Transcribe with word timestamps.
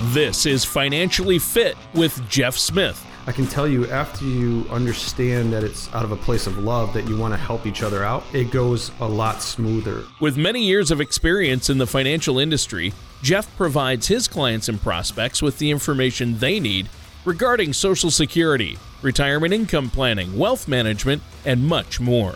This 0.00 0.44
is 0.44 0.64
Financially 0.64 1.38
Fit 1.38 1.76
with 1.94 2.28
Jeff 2.28 2.56
Smith. 2.56 3.06
I 3.28 3.32
can 3.32 3.46
tell 3.46 3.68
you 3.68 3.88
after 3.90 4.24
you 4.24 4.66
understand 4.68 5.52
that 5.52 5.62
it's 5.62 5.92
out 5.94 6.04
of 6.04 6.10
a 6.10 6.16
place 6.16 6.48
of 6.48 6.58
love 6.58 6.92
that 6.94 7.06
you 7.06 7.16
want 7.16 7.32
to 7.32 7.38
help 7.38 7.64
each 7.64 7.84
other 7.84 8.02
out, 8.02 8.24
it 8.32 8.50
goes 8.50 8.90
a 8.98 9.06
lot 9.06 9.40
smoother. 9.40 10.02
With 10.20 10.36
many 10.36 10.64
years 10.64 10.90
of 10.90 11.00
experience 11.00 11.70
in 11.70 11.78
the 11.78 11.86
financial 11.86 12.40
industry, 12.40 12.92
Jeff 13.22 13.56
provides 13.56 14.08
his 14.08 14.26
clients 14.26 14.68
and 14.68 14.82
prospects 14.82 15.40
with 15.40 15.58
the 15.58 15.70
information 15.70 16.38
they 16.38 16.58
need 16.58 16.88
regarding 17.24 17.72
Social 17.72 18.10
Security, 18.10 18.76
retirement 19.00 19.54
income 19.54 19.90
planning, 19.90 20.36
wealth 20.36 20.66
management, 20.66 21.22
and 21.44 21.64
much 21.64 22.00
more. 22.00 22.34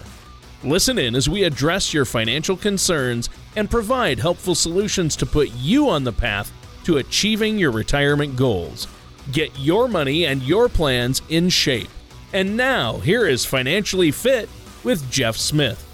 Listen 0.62 0.96
in 0.96 1.16
as 1.16 1.28
we 1.28 1.42
address 1.42 1.92
your 1.92 2.04
financial 2.04 2.56
concerns 2.56 3.28
and 3.56 3.68
provide 3.68 4.20
helpful 4.20 4.54
solutions 4.54 5.16
to 5.16 5.26
put 5.26 5.50
you 5.54 5.88
on 5.88 6.04
the 6.04 6.12
path 6.12 6.52
to 6.88 6.96
achieving 6.96 7.58
your 7.58 7.70
retirement 7.70 8.34
goals. 8.34 8.88
Get 9.30 9.50
your 9.58 9.88
money 9.88 10.24
and 10.24 10.42
your 10.42 10.70
plans 10.70 11.20
in 11.28 11.50
shape. 11.50 11.90
And 12.32 12.56
now, 12.56 12.96
here 13.00 13.26
is 13.26 13.44
Financially 13.44 14.10
Fit 14.10 14.48
with 14.84 15.10
Jeff 15.10 15.36
Smith. 15.36 15.84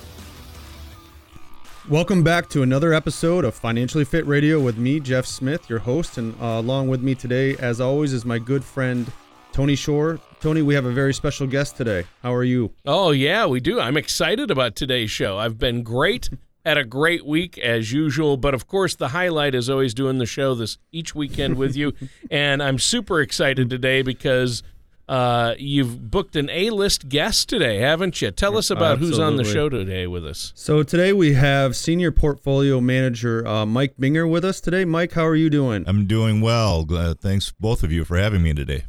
Welcome 1.88 2.22
back 2.22 2.48
to 2.50 2.62
another 2.62 2.92
episode 2.94 3.44
of 3.44 3.56
Financially 3.56 4.04
Fit 4.04 4.24
Radio 4.24 4.60
with 4.60 4.78
me, 4.78 5.00
Jeff 5.00 5.26
Smith, 5.26 5.68
your 5.68 5.80
host. 5.80 6.16
And 6.16 6.32
uh, 6.40 6.60
along 6.60 6.86
with 6.86 7.02
me 7.02 7.16
today, 7.16 7.56
as 7.56 7.80
always, 7.80 8.12
is 8.12 8.24
my 8.24 8.38
good 8.38 8.62
friend 8.62 9.10
Tony 9.50 9.74
Shore. 9.74 10.20
Tony, 10.40 10.62
we 10.62 10.76
have 10.76 10.84
a 10.84 10.92
very 10.92 11.12
special 11.12 11.48
guest 11.48 11.76
today. 11.76 12.04
How 12.22 12.32
are 12.32 12.44
you? 12.44 12.70
Oh, 12.86 13.10
yeah, 13.10 13.46
we 13.46 13.58
do. 13.58 13.80
I'm 13.80 13.96
excited 13.96 14.48
about 14.48 14.76
today's 14.76 15.10
show. 15.10 15.38
I've 15.38 15.58
been 15.58 15.82
great. 15.82 16.30
Had 16.64 16.78
a 16.78 16.84
great 16.84 17.26
week 17.26 17.58
as 17.58 17.92
usual, 17.92 18.36
but 18.36 18.54
of 18.54 18.66
course 18.66 18.94
the 18.94 19.08
highlight 19.08 19.54
is 19.54 19.68
always 19.68 19.92
doing 19.92 20.18
the 20.18 20.26
show 20.26 20.54
this 20.54 20.78
each 20.92 21.14
weekend 21.14 21.56
with 21.56 21.76
you, 21.76 21.92
and 22.30 22.62
I'm 22.62 22.78
super 22.78 23.20
excited 23.20 23.68
today 23.68 24.00
because 24.00 24.62
uh, 25.06 25.54
you've 25.58 26.10
booked 26.10 26.36
an 26.36 26.48
A-list 26.50 27.08
guest 27.08 27.48
today, 27.48 27.78
haven't 27.78 28.22
you? 28.22 28.30
Tell 28.30 28.56
us 28.56 28.70
about 28.70 28.92
Absolutely. 28.92 29.08
who's 29.08 29.18
on 29.18 29.36
the 29.36 29.44
show 29.44 29.68
today 29.68 30.06
with 30.06 30.26
us. 30.26 30.52
So 30.54 30.82
today 30.82 31.12
we 31.12 31.34
have 31.34 31.76
Senior 31.76 32.10
Portfolio 32.10 32.80
Manager 32.80 33.46
uh, 33.46 33.66
Mike 33.66 33.96
Binger 34.00 34.28
with 34.28 34.44
us 34.44 34.60
today. 34.60 34.86
Mike, 34.86 35.12
how 35.12 35.26
are 35.26 35.36
you 35.36 35.50
doing? 35.50 35.84
I'm 35.86 36.06
doing 36.06 36.40
well. 36.40 36.86
Uh, 36.90 37.14
thanks 37.14 37.52
both 37.60 37.82
of 37.82 37.92
you 37.92 38.04
for 38.04 38.16
having 38.16 38.42
me 38.42 38.54
today. 38.54 38.84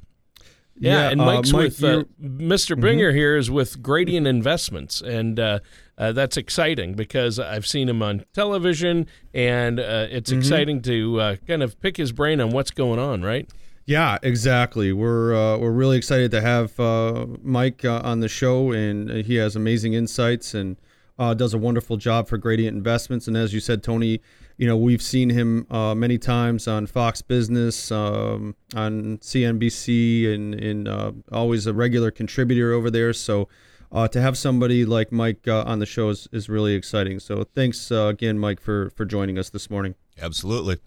Yeah, 0.77 1.09
and 1.09 1.21
uh, 1.21 1.25
Mike's 1.25 1.53
Mike, 1.53 1.63
with 1.63 1.83
uh, 1.83 2.03
Mr. 2.21 2.79
Binger 2.79 3.13
here 3.13 3.37
is 3.37 3.49
with 3.49 3.81
Gradient 3.81 4.27
Investments, 4.27 5.01
and 5.01 5.39
uh, 5.39 5.59
uh, 5.97 6.11
that's 6.11 6.35
exciting 6.35 6.95
because 6.95 7.39
I've 7.39 7.65
seen 7.65 7.87
him 7.87 8.03
on 8.03 8.25
television, 8.33 9.07
and 9.33 9.79
uh, 9.79 10.07
it's 10.09 10.31
exciting 10.31 10.81
to 10.83 11.21
uh, 11.21 11.35
kind 11.47 11.63
of 11.63 11.79
pick 11.79 11.95
his 11.95 12.11
brain 12.11 12.41
on 12.41 12.49
what's 12.49 12.71
going 12.71 12.99
on, 12.99 13.21
right? 13.21 13.49
Yeah, 13.85 14.17
exactly. 14.23 14.91
We're 14.91 15.35
uh, 15.35 15.57
we're 15.57 15.71
really 15.71 15.97
excited 15.97 16.31
to 16.31 16.41
have 16.41 16.77
uh, 16.79 17.27
Mike 17.43 17.85
uh, 17.85 18.01
on 18.03 18.19
the 18.19 18.27
show, 18.27 18.71
and 18.71 19.09
he 19.25 19.35
has 19.35 19.55
amazing 19.55 19.93
insights 19.93 20.55
and 20.55 20.75
uh, 21.19 21.33
does 21.35 21.53
a 21.53 21.57
wonderful 21.57 21.95
job 21.97 22.27
for 22.27 22.37
Gradient 22.37 22.75
Investments. 22.75 23.27
And 23.27 23.37
as 23.37 23.53
you 23.53 23.59
said, 23.59 23.83
Tony, 23.83 24.21
you 24.57 24.67
know 24.67 24.77
we've 24.77 25.01
seen 25.01 25.29
him 25.29 25.67
uh, 25.69 25.95
many 25.95 26.17
times 26.17 26.67
on 26.67 26.87
Fox 26.87 27.21
Business, 27.21 27.91
um, 27.91 28.55
on 28.75 29.17
CNBC, 29.19 30.33
and 30.33 30.55
and 30.55 30.87
uh, 30.87 31.11
always 31.31 31.67
a 31.67 31.73
regular 31.73 32.11
contributor 32.11 32.73
over 32.73 32.89
there. 32.89 33.13
So. 33.13 33.47
Uh, 33.91 34.07
to 34.07 34.19
have 34.19 34.37
somebody 34.37 34.83
like 34.83 35.11
Mike 35.11 35.47
uh, 35.47 35.63
on 35.65 35.79
the 35.79 35.85
show 35.85 36.09
is, 36.09 36.27
is 36.33 36.49
really 36.49 36.73
exciting. 36.73 37.17
So 37.19 37.45
thanks 37.55 37.91
uh, 37.91 38.07
again, 38.07 38.37
Mike, 38.37 38.59
for 38.59 38.89
for 38.89 39.05
joining 39.05 39.37
us 39.37 39.51
this 39.51 39.69
morning. 39.69 39.95
Absolutely. 40.21 40.79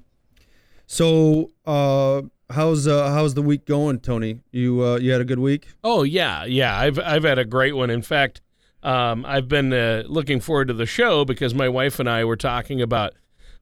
So, 0.90 1.50
uh, 1.66 2.22
how's 2.50 2.86
uh, 2.86 3.10
how's 3.10 3.34
the 3.34 3.42
week 3.42 3.66
going, 3.66 4.00
Tony? 4.00 4.40
You 4.50 4.82
uh, 4.82 4.96
you 4.96 5.12
had 5.12 5.20
a 5.20 5.24
good 5.24 5.38
week? 5.38 5.68
Oh 5.84 6.02
yeah, 6.02 6.44
yeah. 6.46 6.78
I've 6.78 6.98
I've 6.98 7.24
had 7.24 7.38
a 7.38 7.44
great 7.44 7.76
one. 7.76 7.90
In 7.90 8.00
fact, 8.00 8.40
um, 8.82 9.24
I've 9.26 9.48
been 9.48 9.70
uh, 9.72 10.04
looking 10.06 10.40
forward 10.40 10.68
to 10.68 10.74
the 10.74 10.86
show 10.86 11.26
because 11.26 11.54
my 11.54 11.68
wife 11.68 12.00
and 12.00 12.08
I 12.08 12.24
were 12.24 12.36
talking 12.36 12.80
about. 12.80 13.14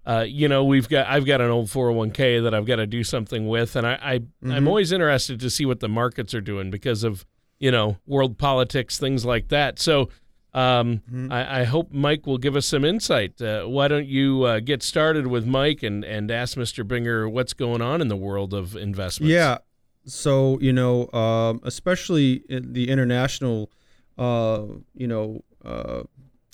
Uh, 0.07 0.25
you 0.27 0.47
know, 0.47 0.65
we've 0.65 0.89
got 0.89 1.09
I've 1.09 1.27
got 1.27 1.41
an 1.41 1.51
old 1.51 1.67
401k 1.67 2.45
that 2.45 2.55
I've 2.55 2.65
got 2.65 2.77
to 2.77 2.87
do 2.87 3.03
something 3.03 3.49
with, 3.49 3.75
and 3.75 3.85
I, 3.85 3.99
I 4.01 4.21
I'm 4.53 4.69
always 4.69 4.93
interested 4.93 5.41
to 5.41 5.51
see 5.51 5.67
what 5.67 5.81
the 5.81 5.89
markets 5.89 6.33
are 6.33 6.41
doing 6.41 6.71
because 6.71 7.03
of 7.03 7.27
you 7.59 7.73
know 7.73 7.97
world 8.07 8.39
politics, 8.39 8.99
things 8.99 9.25
like 9.25 9.49
that. 9.49 9.79
So. 9.79 10.09
Um, 10.55 11.03
I, 11.31 11.61
I 11.61 11.65
hope 11.65 11.93
Mike 11.93 12.27
will 12.27 12.39
give 12.39 12.57
us 12.57 12.65
some 12.65 12.83
insight. 12.83 13.43
Uh, 13.43 13.65
why 13.65 13.89
don't 13.89 14.07
you 14.07 14.45
uh, 14.45 14.61
get 14.61 14.83
started 14.83 15.27
with 15.27 15.45
Mike 15.45 15.83
and, 15.83 16.03
and 16.03 16.31
ask 16.31 16.57
Mr. 16.57 16.83
Binger 16.83 17.31
what's 17.31 17.53
going 17.53 17.83
on 17.83 18.01
in 18.01 18.09
the 18.09 18.17
world 18.17 18.55
of 18.55 18.75
investments? 18.75 19.31
Yeah. 19.31 19.59
So 20.07 20.59
you 20.61 20.73
know, 20.73 21.13
um, 21.13 21.61
especially 21.63 22.43
in 22.49 22.73
the 22.73 22.89
international, 22.89 23.71
uh, 24.17 24.63
you 24.95 25.07
know, 25.07 25.45
uh, 25.63 26.05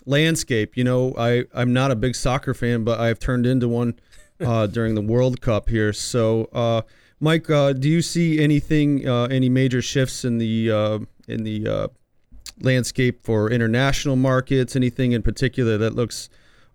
landscape. 0.07 0.77
You 0.77 0.85
know, 0.85 1.15
I 1.17 1.45
I'm 1.55 1.73
not 1.73 1.91
a 1.91 1.97
big 1.97 2.15
soccer 2.15 2.55
fan, 2.55 2.85
but 2.85 3.01
I've 3.01 3.19
turned 3.19 3.47
into 3.47 3.69
one 3.69 3.95
uh, 4.41 4.67
during 4.67 4.95
the 4.95 5.03
World 5.03 5.41
Cup 5.41 5.69
here. 5.69 5.93
So, 5.93 6.45
uh, 6.53 6.83
Mike, 7.21 7.49
uh, 7.49 7.73
do 7.73 7.89
you 7.89 8.03
see 8.03 8.41
anything, 8.41 9.07
uh, 9.09 9.25
any 9.25 9.49
major 9.49 9.81
shifts 9.81 10.25
in 10.25 10.39
the 10.39 10.71
uh, 10.71 10.99
in 11.29 11.45
the 11.45 11.69
uh, 11.69 11.89
landscape 12.61 13.23
for 13.23 13.51
international 13.51 14.17
markets? 14.17 14.75
Anything 14.77 15.13
in 15.13 15.23
particular 15.23 15.79
that 15.79 15.95
looks 15.95 16.29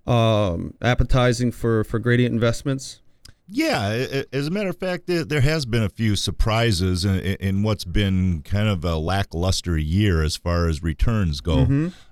um, 0.05 0.73
appetizing 0.81 1.51
for 1.51 1.83
for 1.83 1.99
Gradient 1.99 2.33
Investments? 2.33 3.01
Yeah, 3.49 4.23
as 4.33 4.47
a 4.47 4.51
matter 4.51 4.67
of 4.69 4.77
fact, 4.77 5.07
there, 5.07 5.39
has 5.41 5.65
been 5.65 5.83
a 5.83 5.89
few 5.89 6.15
surprises 6.17 7.05
in, 7.05 7.19
in 7.19 7.63
what's 7.63 7.85
been 7.85 8.41
kind 8.41 8.67
of 8.67 8.83
a 8.83 8.97
lackluster 8.97 9.77
year 9.77 10.21
as 10.21 10.35
far 10.35 10.67
as 10.67 10.83
returns 10.83 11.39
go, 11.39 11.65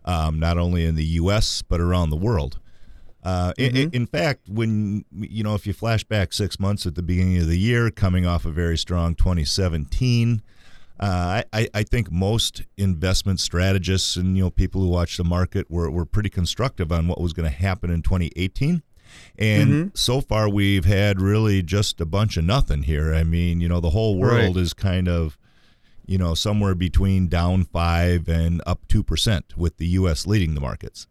um, 0.05 0.39
not 0.39 0.57
only 0.57 0.85
in 0.85 0.95
the 0.95 1.03
U.S. 1.19 1.61
but 1.61 1.81
around 1.81 2.09
the 2.09 2.15
world. 2.15 2.59
Uh, 3.23 3.51
i- 3.59 3.63
i- 3.63 3.89
in, 3.91 4.05
fact, 4.05 4.47
when 4.47 5.03
you 5.11 5.43
know, 5.43 5.55
if 5.55 5.65
you 5.67 5.73
flash 5.73 6.03
back 6.05 6.31
six 6.31 6.59
months 6.59 6.85
at 6.85 6.95
the 6.95 7.01
beginning 7.03 7.37
of 7.39 7.47
the 7.47 7.57
year, 7.57 7.89
coming 7.91 8.25
off 8.25 8.45
a 8.45 8.51
very 8.51 8.77
strong 8.77 9.13
2017, 9.15 10.41
uh, 10.99 11.05
I, 11.05 11.43
I- 11.51 11.69
I 11.73 11.83
think 11.83 12.11
most 12.11 12.61
investment 12.77 13.39
strategists 13.41 14.15
and 14.15 14.37
you 14.37 14.43
know 14.43 14.49
people 14.51 14.79
who 14.81 14.87
watch 14.87 15.17
the 15.17 15.23
market 15.25 15.69
were, 15.69 15.89
were 15.91 16.05
pretty 16.05 16.29
constructive 16.29 16.91
on 16.93 17.07
what 17.09 17.19
was 17.19 17.33
going 17.33 17.49
to 17.49 17.55
happen 17.57 17.89
in 17.89 18.01
2018. 18.03 18.83
And 19.37 19.69
mm-hmm. 19.69 19.87
so 19.93 20.21
far, 20.21 20.47
we've 20.47 20.85
had 20.85 21.21
really 21.21 21.61
just 21.61 21.99
a 21.99 22.05
bunch 22.05 22.37
of 22.37 22.45
nothing 22.45 22.83
here. 22.83 23.13
I 23.13 23.23
mean, 23.23 23.59
you 23.61 23.67
know, 23.67 23.79
the 23.79 23.89
whole 23.89 24.17
world 24.17 24.55
Right. 24.55 24.63
is 24.63 24.73
kind 24.73 25.07
of, 25.07 25.37
you 26.05 26.17
know, 26.17 26.33
somewhere 26.33 26.75
between 26.75 27.27
down 27.27 27.65
five 27.65 28.27
and 28.27 28.61
up 28.65 28.87
2%, 28.87 29.57
with 29.57 29.77
the 29.77 29.87
U.S. 29.87 30.25
leading 30.25 30.55
the 30.55 30.61
markets. 30.61 31.07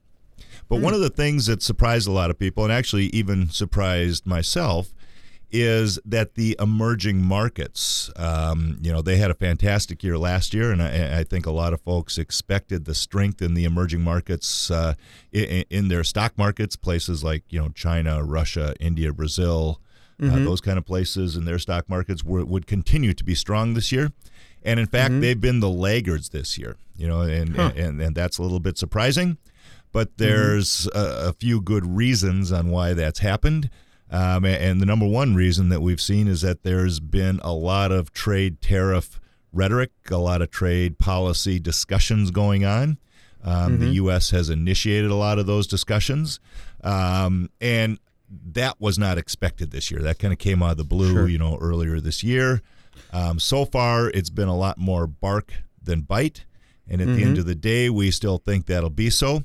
But 0.68 0.80
one 0.80 0.92
hmm. 0.92 0.96
of 0.96 1.00
the 1.00 1.10
things 1.10 1.46
that 1.46 1.62
surprised 1.62 2.08
a 2.08 2.12
lot 2.12 2.30
of 2.30 2.38
people, 2.38 2.64
and 2.64 2.72
actually 2.72 3.06
even 3.06 3.50
surprised 3.50 4.26
myself, 4.26 4.94
is 5.56 6.00
that 6.04 6.34
the 6.34 6.56
emerging 6.58 7.22
markets, 7.22 8.10
um, 8.16 8.76
you 8.82 8.92
know, 8.92 9.00
they 9.00 9.16
had 9.16 9.30
a 9.30 9.34
fantastic 9.34 10.02
year 10.02 10.18
last 10.18 10.52
year, 10.52 10.72
and 10.72 10.82
I, 10.82 11.20
I 11.20 11.24
think 11.24 11.46
a 11.46 11.52
lot 11.52 11.72
of 11.72 11.80
folks 11.80 12.18
expected 12.18 12.84
the 12.84 12.94
strength 12.94 13.40
in 13.40 13.54
the 13.54 13.64
emerging 13.64 14.00
markets 14.00 14.68
uh, 14.68 14.94
in, 15.30 15.64
in 15.70 15.88
their 15.88 16.02
stock 16.02 16.36
markets, 16.36 16.74
places 16.74 17.22
like 17.22 17.44
you 17.50 17.60
know 17.60 17.68
China, 17.68 18.24
Russia, 18.24 18.74
India, 18.80 19.12
Brazil, 19.12 19.80
uh, 20.20 20.36
those 20.44 20.60
kind 20.60 20.76
of 20.76 20.84
places, 20.84 21.36
and 21.36 21.46
their 21.46 21.60
stock 21.60 21.88
markets 21.88 22.24
were, 22.24 22.44
would 22.44 22.66
continue 22.66 23.14
to 23.14 23.22
be 23.22 23.36
strong 23.36 23.74
this 23.74 23.92
year. 23.92 24.10
And 24.64 24.80
in 24.80 24.86
fact, 24.86 25.20
they've 25.20 25.40
been 25.40 25.60
the 25.60 25.68
laggards 25.70 26.30
this 26.30 26.58
year, 26.58 26.76
you 26.96 27.06
know, 27.06 27.20
and, 27.20 27.56
and 27.56 28.00
and 28.00 28.16
that's 28.16 28.38
a 28.38 28.42
little 28.42 28.60
bit 28.60 28.76
surprising 28.76 29.38
but 29.92 30.18
there's 30.18 30.88
a, 30.88 31.28
a 31.28 31.32
few 31.34 31.60
good 31.60 31.86
reasons 31.86 32.50
on 32.50 32.68
why 32.68 32.94
that's 32.94 33.20
happened. 33.20 33.70
Um, 34.14 34.44
and 34.44 34.80
the 34.80 34.86
number 34.86 35.06
one 35.06 35.34
reason 35.34 35.70
that 35.70 35.80
we've 35.80 36.00
seen 36.00 36.28
is 36.28 36.42
that 36.42 36.62
there's 36.62 37.00
been 37.00 37.40
a 37.42 37.52
lot 37.52 37.90
of 37.90 38.12
trade 38.12 38.60
tariff 38.60 39.18
rhetoric, 39.52 39.90
a 40.10 40.16
lot 40.18 40.40
of 40.40 40.50
trade 40.50 40.98
policy 40.98 41.58
discussions 41.58 42.30
going 42.30 42.64
on. 42.64 42.98
Um, 43.42 43.78
The 43.80 43.86
U.S. 43.94 44.30
has 44.30 44.50
initiated 44.50 45.10
a 45.10 45.16
lot 45.16 45.38
of 45.40 45.46
those 45.46 45.66
discussions, 45.66 46.38
um, 46.84 47.50
and 47.60 47.98
that 48.52 48.80
was 48.80 48.98
not 48.98 49.18
expected 49.18 49.70
this 49.72 49.90
year. 49.90 50.00
That 50.00 50.18
kind 50.18 50.32
of 50.32 50.38
came 50.38 50.62
out 50.62 50.72
of 50.72 50.76
the 50.76 50.84
blue, 50.84 51.26
you 51.26 51.38
know, 51.38 51.58
earlier 51.60 51.98
this 52.00 52.22
year. 52.22 52.62
Um, 53.12 53.38
so 53.38 53.64
far, 53.64 54.08
it's 54.10 54.30
been 54.30 54.48
a 54.48 54.56
lot 54.56 54.78
more 54.78 55.06
bark 55.08 55.52
than 55.82 56.02
bite, 56.02 56.44
and 56.88 57.00
at 57.02 57.08
the 57.08 57.22
end 57.22 57.38
of 57.38 57.46
the 57.46 57.54
day, 57.54 57.90
we 57.90 58.10
still 58.12 58.38
think 58.38 58.66
that'll 58.66 58.90
be 58.90 59.10
so. 59.10 59.42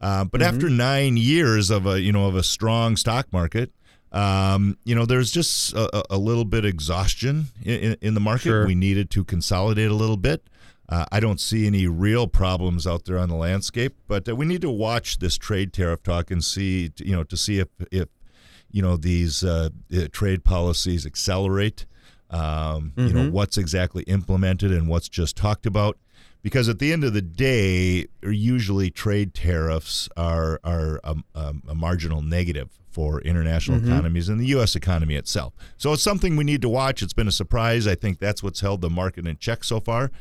Uh, 0.00 0.24
but 0.24 0.40
after 0.42 0.68
nine 0.70 1.16
years 1.16 1.70
of 1.70 1.86
a 1.86 2.00
you 2.00 2.12
know 2.12 2.26
of 2.26 2.34
a 2.34 2.42
strong 2.42 2.96
stock 2.96 3.32
market, 3.32 3.70
um, 4.12 4.78
you 4.84 4.94
know 4.94 5.04
there's 5.04 5.30
just 5.30 5.72
a, 5.74 6.14
a- 6.14 6.18
little 6.18 6.44
bit 6.44 6.64
exhaustion 6.64 7.46
in, 7.62 7.80
in, 7.80 7.96
in 8.00 8.14
the 8.14 8.20
market. 8.20 8.44
Sure. 8.44 8.66
We 8.66 8.74
needed 8.74 9.10
to 9.10 9.24
consolidate 9.24 9.90
a 9.90 9.94
little 9.94 10.16
bit. 10.16 10.48
Uh, 10.88 11.04
I 11.10 11.18
don't 11.18 11.40
see 11.40 11.66
any 11.66 11.88
real 11.88 12.28
problems 12.28 12.86
out 12.86 13.04
there 13.04 13.18
on 13.18 13.28
the 13.28 13.34
landscape, 13.34 13.96
but 14.06 14.28
uh, 14.28 14.36
we 14.36 14.46
need 14.46 14.60
to 14.62 14.70
watch 14.70 15.18
this 15.18 15.36
trade 15.36 15.72
tariff 15.72 16.02
talk 16.02 16.30
and 16.30 16.42
see 16.42 16.92
you 16.98 17.16
know 17.16 17.24
to 17.24 17.36
see 17.36 17.58
if 17.58 17.68
if 17.90 18.08
you 18.70 18.82
know 18.82 18.96
these 18.96 19.42
uh, 19.42 19.70
trade 20.12 20.44
policies 20.44 21.04
accelerate. 21.04 21.86
Um, 22.30 22.92
mm-hmm. 22.96 23.06
You 23.06 23.12
know 23.12 23.30
what's 23.30 23.58
exactly 23.58 24.02
implemented 24.04 24.72
and 24.72 24.88
what's 24.88 25.08
just 25.08 25.36
talked 25.36 25.66
about 25.66 25.98
because 26.46 26.68
at 26.68 26.78
the 26.78 26.92
end 26.92 27.02
of 27.02 27.12
the 27.12 27.20
day, 27.20 28.06
usually 28.22 28.88
trade 28.88 29.34
tariffs 29.34 30.08
are 30.16 30.60
are 30.62 31.00
a, 31.02 31.16
a, 31.34 31.74
marginal 31.74 32.22
negative 32.22 32.68
for 32.88 33.20
international 33.22 33.80
mm-hmm. 33.80 33.90
economies 33.90 34.28
and 34.28 34.38
the 34.38 34.46
U.S. 34.46 34.76
economy 34.76 35.16
itself. 35.16 35.54
So 35.76 35.92
it's 35.92 36.04
something 36.04 36.36
we 36.36 36.44
need 36.44 36.62
to 36.62 36.68
watch. 36.68 37.02
It's 37.02 37.12
been 37.12 37.26
a 37.26 37.32
surprise. 37.32 37.88
I 37.88 37.96
think 37.96 38.20
that's 38.20 38.44
what's 38.44 38.60
held 38.60 38.80
the 38.80 38.88
market 38.88 39.26
in 39.26 39.36
check 39.38 39.64
so 39.64 39.80
far. 39.80 40.12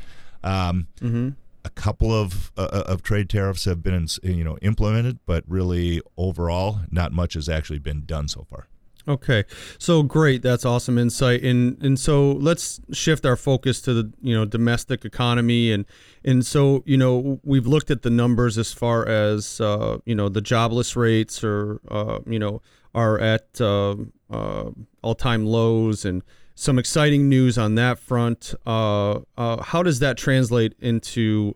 Um, 0.43 0.87
mm-hmm. 0.99 1.29
A 1.63 1.69
couple 1.69 2.11
of 2.11 2.51
uh, 2.57 2.69
uh 2.73 2.83
of 2.87 3.03
trade 3.03 3.29
tariffs 3.29 3.65
have 3.65 3.83
been 3.83 4.07
you 4.23 4.43
know 4.43 4.57
implemented, 4.63 5.19
but 5.27 5.43
really 5.47 6.01
overall, 6.17 6.79
not 6.89 7.11
much 7.11 7.35
has 7.35 7.47
actually 7.47 7.77
been 7.77 8.03
done 8.03 8.27
so 8.27 8.47
far. 8.49 8.67
Okay, 9.07 9.43
so 9.77 10.01
great. 10.01 10.41
That's 10.41 10.65
awesome 10.65 10.97
insight. 10.97 11.43
And 11.43 11.81
and 11.81 11.99
so 11.99 12.31
let's 12.31 12.81
shift 12.91 13.25
our 13.25 13.35
focus 13.35 13.79
to 13.81 13.93
the 13.93 14.11
you 14.21 14.33
know 14.33 14.45
domestic 14.45 15.05
economy 15.05 15.71
and 15.71 15.85
and 16.23 16.43
so 16.43 16.81
you 16.87 16.97
know 16.97 17.39
we've 17.43 17.67
looked 17.67 17.91
at 17.91 18.01
the 18.01 18.09
numbers 18.09 18.57
as 18.57 18.73
far 18.73 19.07
as 19.07 19.61
uh, 19.61 19.99
you 20.05 20.15
know 20.15 20.27
the 20.27 20.41
jobless 20.41 20.95
rates 20.95 21.43
or 21.43 21.81
uh, 21.89 22.19
you 22.25 22.39
know 22.39 22.61
are 22.95 23.19
at 23.19 23.61
uh, 23.61 23.95
uh 24.31 24.71
all 25.03 25.15
time 25.15 25.45
lows 25.45 26.03
and 26.03 26.23
some 26.55 26.79
exciting 26.79 27.27
news 27.27 27.57
on 27.57 27.75
that 27.75 27.99
front. 27.99 28.55
Uh, 28.65 29.19
uh, 29.37 29.61
how 29.61 29.83
does 29.83 29.99
that 29.99 30.17
translate 30.17 30.73
into 30.79 31.53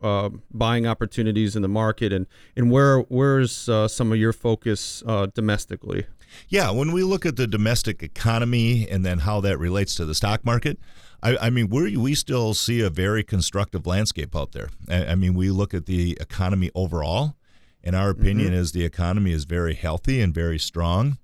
buying 0.52 0.86
opportunities 0.86 1.56
in 1.56 1.63
the 1.63 1.68
market 1.68 2.13
and 2.13 2.28
and 2.56 2.69
where 2.69 3.00
where's 3.00 3.52
some 3.88 4.12
of 4.12 4.19
your 4.19 4.34
focus 4.34 5.02
domestically? 5.34 6.06
Yeah, 6.48 6.72
when 6.72 6.92
we 6.92 7.04
look 7.04 7.26
at 7.26 7.36
the 7.36 7.48
domestic 7.48 8.04
economy 8.04 8.88
and 8.90 9.06
then 9.06 9.20
how 9.20 9.42
that 9.42 9.58
relates 9.58 9.96
to 9.96 10.06
the 10.06 10.16
stock 10.16 10.46
market, 10.46 10.80
I, 11.22 11.38
I 11.38 11.50
mean, 11.50 11.70
we 11.70 11.98
we 11.98 12.16
still 12.16 12.54
see 12.54 12.81
a 12.81 12.90
very 12.90 13.24
constructive 13.24 13.86
landscape 13.86 14.36
out 14.36 14.54
there. 14.54 14.70
I, 14.90 15.08
I 15.08 15.16
mean, 15.16 15.34
we 15.34 15.50
look 15.50 15.74
at 15.74 15.86
the 15.86 16.18
economy 16.20 16.72
overall, 16.76 17.36
and 17.84 17.96
our 17.96 18.10
opinion 18.10 18.50
mm-hmm. 18.50 18.62
is 18.62 18.72
the 18.72 18.86
economy 18.86 19.31
is 19.31 19.46
very 19.46 19.74
healthy 19.74 20.22
and 20.22 20.34
very 20.34 20.60
strong. 20.60 21.18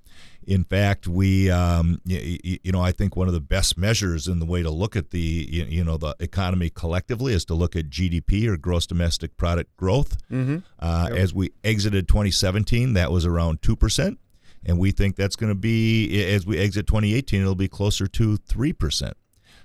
In 0.47 0.63
fact, 0.63 1.07
we, 1.07 1.49
um, 1.49 1.99
you, 2.05 2.59
you, 2.63 2.71
know, 2.71 2.81
I 2.81 2.91
think 2.91 3.15
one 3.15 3.27
of 3.27 3.33
the 3.33 3.41
best 3.41 3.79
measures 3.79 4.27
in 4.27 4.37
the 4.37 4.45
way 4.45 4.61
to 4.61 4.69
look 4.69 4.95
at 4.95 5.09
the, 5.09 5.47
you, 5.49 5.65
you, 5.65 5.83
know, 5.83 5.97
the 5.97 6.15
economy 6.19 6.69
collectively 6.69 7.33
is 7.33 7.45
to 7.45 7.55
look 7.55 7.75
at 7.75 7.89
GDP 7.89 8.47
or 8.47 8.55
gross 8.55 8.85
domestic 8.85 9.37
product 9.37 9.75
growth. 9.75 10.17
Mm-hmm. 10.29 10.57
Uh, 10.77 11.07
yep. 11.09 11.17
As 11.17 11.33
we 11.33 11.51
exited 11.63 12.07
2017, 12.07 12.93
that 12.93 13.11
was 13.11 13.25
around 13.25 13.63
two 13.63 13.75
percent 13.75 14.19
and 14.65 14.79
we 14.79 14.91
think 14.91 15.15
that's 15.15 15.35
going 15.35 15.51
to 15.51 15.55
be 15.55 16.25
as 16.25 16.45
we 16.45 16.57
exit 16.57 16.87
2018 16.87 17.41
it'll 17.41 17.55
be 17.55 17.67
closer 17.67 18.07
to 18.07 18.37
3%. 18.37 19.13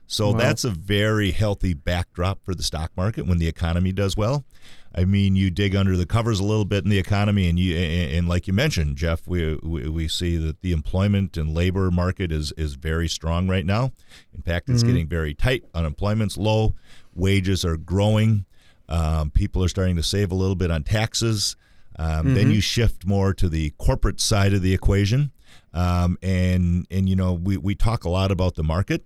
So 0.06 0.32
wow. 0.32 0.38
that's 0.38 0.64
a 0.64 0.70
very 0.70 1.31
healthy 1.31 1.73
backdrop 1.73 2.44
for 2.44 2.52
the 2.52 2.64
stock 2.64 2.91
market 2.97 3.29
when 3.29 3.38
the 3.38 3.47
economy 3.47 3.93
does 3.93 4.17
well. 4.17 4.44
I 4.93 5.05
mean, 5.05 5.37
you 5.37 5.50
dig 5.50 5.76
under 5.76 5.97
the 5.97 6.05
covers 6.05 6.41
a 6.41 6.44
little 6.44 6.64
bit 6.64 6.82
in 6.82 6.91
the 6.91 6.99
economy, 6.99 7.49
and 7.49 7.61
you 7.61 7.76
and 7.76 8.29
like 8.29 8.49
you 8.49 8.52
mentioned, 8.52 8.97
Jeff, 8.97 9.29
we 9.29 9.55
we, 9.62 9.88
we 9.88 10.08
see 10.08 10.37
that 10.37 10.62
the 10.62 10.73
employment 10.73 11.37
and 11.37 11.55
labor 11.55 11.93
market 11.93 12.32
is 12.32 12.50
is 12.56 12.75
very 12.75 13.08
strong 13.08 13.47
right 13.47 13.64
now. 13.64 13.93
In 14.35 14.43
fact, 14.43 14.69
it's 14.69 14.81
mm-hmm. 14.81 14.88
getting 14.88 15.06
very 15.06 15.32
tight. 15.32 15.64
Unemployment's 15.75 16.37
low, 16.37 16.75
wages 17.14 17.64
are 17.64 17.76
growing. 17.76 18.47
Um, 18.88 19.31
people 19.31 19.62
are 19.62 19.69
starting 19.69 19.94
to 19.94 20.02
save 20.02 20.32
a 20.32 20.35
little 20.35 20.56
bit 20.56 20.73
on 20.73 20.82
taxes. 20.82 21.55
Um, 22.00 22.06
mm-hmm. 22.08 22.35
Then 22.35 22.50
you 22.50 22.62
shift 22.62 23.05
more 23.05 23.35
to 23.35 23.47
the 23.47 23.70
corporate 23.76 24.23
side 24.23 24.55
of 24.55 24.62
the 24.62 24.73
equation, 24.73 25.32
um, 25.75 26.17
and 26.23 26.87
and 26.91 27.06
you 27.11 27.14
know 27.14 27.35
we, 27.35 27.58
we 27.58 27.75
talk 27.75 28.05
a 28.05 28.08
lot 28.08 28.32
about 28.32 28.55
the 28.55 28.62
market, 28.62 29.05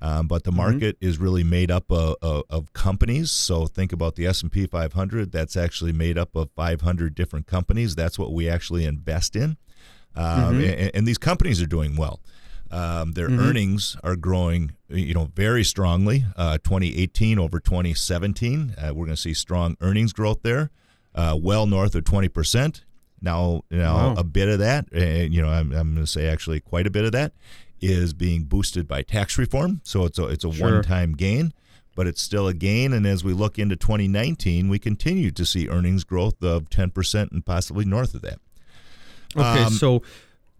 um, 0.00 0.28
but 0.28 0.44
the 0.44 0.50
mm-hmm. 0.50 0.58
market 0.58 0.96
mm-hmm. 0.96 1.08
is 1.08 1.18
really 1.18 1.42
made 1.42 1.72
up 1.72 1.90
of, 1.90 2.14
of, 2.22 2.44
of, 2.48 2.72
companies. 2.72 3.32
So 3.32 3.66
think 3.66 3.92
about 3.92 4.14
the 4.14 4.26
S 4.26 4.42
and 4.42 4.52
P 4.52 4.64
500. 4.64 5.32
That's 5.32 5.56
actually 5.56 5.92
made 5.92 6.16
up 6.16 6.36
of 6.36 6.50
500 6.54 7.16
different 7.16 7.48
companies. 7.48 7.96
That's 7.96 8.16
what 8.16 8.32
we 8.32 8.48
actually 8.48 8.84
invest 8.84 9.34
in, 9.34 9.56
um, 10.14 10.60
mm-hmm. 10.60 10.60
and, 10.62 10.90
and, 10.94 11.08
these 11.08 11.18
companies 11.18 11.60
are 11.60 11.66
doing 11.66 11.96
well. 11.96 12.20
Um, 12.70 13.12
their 13.12 13.28
mm-hmm. 13.28 13.40
earnings 13.40 13.96
are 14.04 14.14
growing, 14.14 14.70
you 14.88 15.14
know, 15.14 15.30
very 15.34 15.64
strongly. 15.64 16.24
Uh, 16.36 16.58
2018 16.58 17.40
over 17.40 17.58
2017, 17.58 18.76
uh, 18.78 18.94
we're 18.94 19.06
going 19.06 19.16
to 19.16 19.16
see 19.16 19.34
strong 19.34 19.76
earnings 19.80 20.12
growth 20.12 20.42
there 20.42 20.70
uh, 21.16 21.36
well 21.40 21.66
north 21.66 21.94
of 21.94 22.04
20%. 22.04 22.82
Now, 23.22 23.62
now 23.70 23.94
wow. 23.94 24.14
a 24.18 24.24
bit 24.24 24.48
of 24.48 24.58
that, 24.58 24.86
uh, 24.94 25.00
you 25.00 25.42
know, 25.42 25.48
I'm, 25.48 25.72
I'm 25.72 25.94
going 25.94 26.04
to 26.04 26.06
say 26.06 26.28
actually 26.28 26.60
quite 26.60 26.86
a 26.86 26.90
bit 26.90 27.04
of 27.04 27.12
that 27.12 27.32
is 27.80 28.12
being 28.14 28.44
boosted 28.44 28.86
by 28.86 29.02
tax 29.02 29.36
reform. 29.38 29.80
So 29.84 30.04
it's 30.04 30.18
a, 30.18 30.26
it's 30.26 30.44
a 30.44 30.52
sure. 30.52 30.74
one-time 30.74 31.14
gain, 31.14 31.52
but 31.94 32.06
it's 32.06 32.22
still 32.22 32.46
a 32.46 32.54
gain. 32.54 32.92
And 32.92 33.06
as 33.06 33.24
we 33.24 33.32
look 33.32 33.58
into 33.58 33.76
2019, 33.76 34.68
we 34.68 34.78
continue 34.78 35.30
to 35.30 35.44
see 35.44 35.68
earnings 35.68 36.04
growth 36.04 36.42
of 36.42 36.68
10% 36.70 37.32
and 37.32 37.44
possibly 37.44 37.84
north 37.84 38.14
of 38.14 38.22
that. 38.22 38.38
Okay, 39.36 39.64
um, 39.64 39.72
so 39.72 40.02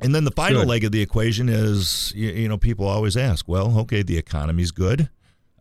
and 0.00 0.14
then 0.14 0.24
the 0.24 0.30
final 0.30 0.62
good. 0.62 0.68
leg 0.68 0.84
of 0.84 0.92
the 0.92 1.00
equation 1.00 1.48
is, 1.48 2.12
you, 2.14 2.28
you, 2.30 2.48
know, 2.48 2.58
people 2.58 2.86
always 2.86 3.16
ask, 3.16 3.48
well, 3.48 3.78
okay, 3.80 4.02
the 4.02 4.18
economy's 4.18 4.70
good. 4.70 5.08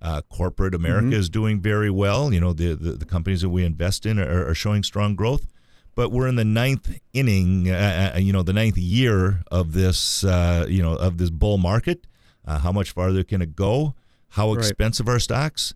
Uh, 0.05 0.21
corporate 0.29 0.75
America 0.75 1.07
mm-hmm. 1.07 1.13
is 1.13 1.29
doing 1.29 1.59
very 1.59 1.89
well. 1.89 2.31
You 2.31 2.39
know, 2.39 2.53
the, 2.53 2.75
the, 2.75 2.91
the 2.91 3.05
companies 3.05 3.41
that 3.41 3.49
we 3.49 3.65
invest 3.65 4.05
in 4.05 4.19
are, 4.19 4.49
are, 4.49 4.53
showing 4.53 4.83
strong 4.83 5.15
growth. 5.15 5.47
But 5.95 6.11
we're 6.11 6.27
in 6.27 6.35
the 6.35 6.45
ninth 6.45 6.99
inning, 7.13 7.71
uh, 7.71 8.11
uh, 8.13 8.19
you 8.19 8.31
know, 8.31 8.43
the 8.43 8.53
ninth 8.53 8.77
year 8.77 9.41
of 9.49 9.73
this, 9.73 10.23
uh, 10.23 10.67
you 10.69 10.83
know, 10.83 10.93
of 10.93 11.17
this 11.17 11.31
bull 11.31 11.57
market. 11.57 12.05
Uh, 12.45 12.59
how 12.59 12.71
much 12.71 12.91
farther 12.91 13.23
can 13.23 13.41
it 13.41 13.55
go? 13.55 13.95
How 14.29 14.53
expensive 14.53 15.07
right. 15.07 15.15
are 15.15 15.19
stocks? 15.19 15.73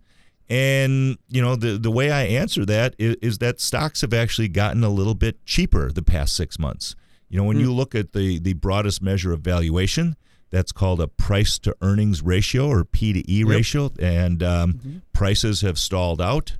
And 0.48 1.18
you 1.28 1.42
know, 1.42 1.56
the 1.56 1.76
the 1.76 1.90
way 1.90 2.12
I 2.12 2.22
answer 2.22 2.64
that 2.66 2.94
is, 3.00 3.16
is, 3.22 3.38
that 3.38 3.60
stocks 3.60 4.02
have 4.02 4.14
actually 4.14 4.48
gotten 4.48 4.84
a 4.84 4.90
little 4.90 5.16
bit 5.16 5.44
cheaper 5.44 5.90
the 5.90 6.02
past 6.02 6.36
six 6.36 6.56
months. 6.56 6.94
You 7.28 7.38
know, 7.38 7.44
when 7.44 7.56
mm. 7.56 7.62
you 7.62 7.72
look 7.72 7.96
at 7.96 8.12
the 8.12 8.38
the 8.38 8.52
broadest 8.52 9.02
measure 9.02 9.32
of 9.32 9.40
valuation, 9.40 10.14
that's 10.50 10.72
called 10.72 11.00
a 11.00 11.08
price 11.08 11.58
to 11.60 11.74
earnings 11.80 12.22
ratio 12.22 12.68
or 12.68 12.84
P 12.84 13.12
to 13.12 13.30
E 13.30 13.40
yep. 13.40 13.48
ratio, 13.48 13.90
and 13.98 14.42
um, 14.42 14.74
mm-hmm. 14.74 14.98
prices 15.12 15.60
have 15.60 15.78
stalled 15.78 16.20
out, 16.20 16.58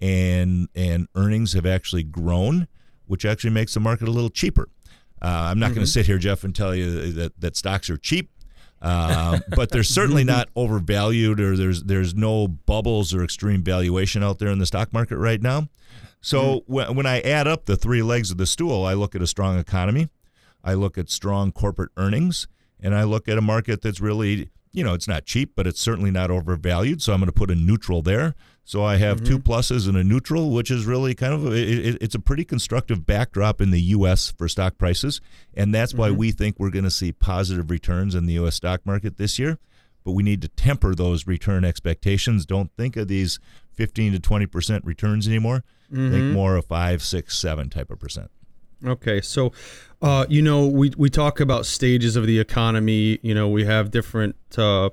and 0.00 0.68
and 0.74 1.08
earnings 1.14 1.52
have 1.52 1.66
actually 1.66 2.02
grown, 2.02 2.66
which 3.06 3.24
actually 3.24 3.50
makes 3.50 3.74
the 3.74 3.80
market 3.80 4.08
a 4.08 4.10
little 4.10 4.30
cheaper. 4.30 4.68
Uh, 5.22 5.26
I'm 5.50 5.58
not 5.58 5.66
mm-hmm. 5.66 5.76
going 5.76 5.86
to 5.86 5.90
sit 5.90 6.06
here, 6.06 6.18
Jeff, 6.18 6.44
and 6.44 6.54
tell 6.54 6.74
you 6.74 7.12
that 7.12 7.40
that 7.40 7.56
stocks 7.56 7.90
are 7.90 7.96
cheap. 7.96 8.30
Uh, 8.82 9.40
but 9.56 9.70
they're 9.70 9.82
certainly 9.82 10.24
not 10.36 10.48
overvalued, 10.56 11.40
or 11.40 11.56
there's 11.56 11.82
there's 11.84 12.14
no 12.14 12.48
bubbles 12.48 13.14
or 13.14 13.22
extreme 13.22 13.62
valuation 13.62 14.22
out 14.22 14.38
there 14.38 14.48
in 14.48 14.58
the 14.58 14.66
stock 14.66 14.92
market 14.92 15.18
right 15.18 15.42
now. 15.42 15.68
So 16.20 16.60
mm-hmm. 16.60 16.72
when, 16.72 16.96
when 16.96 17.06
I 17.06 17.20
add 17.20 17.46
up 17.46 17.66
the 17.66 17.76
three 17.76 18.02
legs 18.02 18.30
of 18.30 18.38
the 18.38 18.46
stool, 18.46 18.84
I 18.84 18.94
look 18.94 19.14
at 19.14 19.22
a 19.22 19.26
strong 19.26 19.58
economy, 19.58 20.08
I 20.64 20.74
look 20.74 20.98
at 20.98 21.10
strong 21.10 21.52
corporate 21.52 21.90
earnings, 21.96 22.48
and 22.80 22.94
I 22.94 23.04
look 23.04 23.28
at 23.28 23.38
a 23.38 23.42
market 23.42 23.82
that's 23.82 24.00
really, 24.00 24.50
you 24.72 24.84
know, 24.84 24.94
it's 24.94 25.08
not 25.08 25.24
cheap, 25.24 25.52
but 25.56 25.66
it's 25.66 25.80
certainly 25.80 26.10
not 26.10 26.30
overvalued. 26.30 27.02
So 27.02 27.12
I'm 27.12 27.20
going 27.20 27.26
to 27.26 27.32
put 27.32 27.50
a 27.50 27.54
neutral 27.54 28.02
there. 28.02 28.34
So 28.64 28.82
I 28.82 28.96
have 28.96 29.18
mm-hmm. 29.18 29.26
two 29.26 29.38
pluses 29.38 29.88
and 29.88 29.96
a 29.96 30.02
neutral, 30.02 30.50
which 30.50 30.72
is 30.72 30.86
really 30.86 31.14
kind 31.14 31.32
of 31.32 31.46
a, 31.46 31.52
it, 31.52 31.98
it's 32.00 32.16
a 32.16 32.18
pretty 32.18 32.44
constructive 32.44 33.06
backdrop 33.06 33.60
in 33.60 33.70
the 33.70 33.80
U.S. 33.80 34.32
for 34.36 34.48
stock 34.48 34.76
prices, 34.76 35.20
and 35.54 35.72
that's 35.72 35.94
why 35.94 36.08
mm-hmm. 36.08 36.18
we 36.18 36.32
think 36.32 36.56
we're 36.58 36.70
going 36.70 36.84
to 36.84 36.90
see 36.90 37.12
positive 37.12 37.70
returns 37.70 38.16
in 38.16 38.26
the 38.26 38.32
U.S. 38.34 38.56
stock 38.56 38.84
market 38.84 39.18
this 39.18 39.38
year. 39.38 39.58
But 40.04 40.12
we 40.12 40.24
need 40.24 40.42
to 40.42 40.48
temper 40.48 40.96
those 40.96 41.28
return 41.28 41.64
expectations. 41.64 42.44
Don't 42.44 42.70
think 42.76 42.96
of 42.96 43.06
these 43.06 43.38
15 43.74 44.12
to 44.14 44.20
20 44.20 44.46
percent 44.46 44.84
returns 44.84 45.28
anymore. 45.28 45.62
Mm-hmm. 45.92 46.10
Think 46.10 46.32
more 46.32 46.56
of 46.56 46.64
five, 46.64 47.02
six, 47.02 47.38
seven 47.38 47.70
type 47.70 47.90
of 47.90 48.00
percent. 48.00 48.30
Okay, 48.84 49.20
so 49.20 49.52
uh, 50.02 50.26
you 50.28 50.42
know 50.42 50.66
we 50.66 50.92
we 50.96 51.08
talk 51.08 51.40
about 51.40 51.64
stages 51.66 52.16
of 52.16 52.26
the 52.26 52.38
economy. 52.38 53.18
You 53.22 53.34
know 53.34 53.48
we 53.48 53.64
have 53.64 53.90
different 53.90 54.36
uh, 54.58 54.90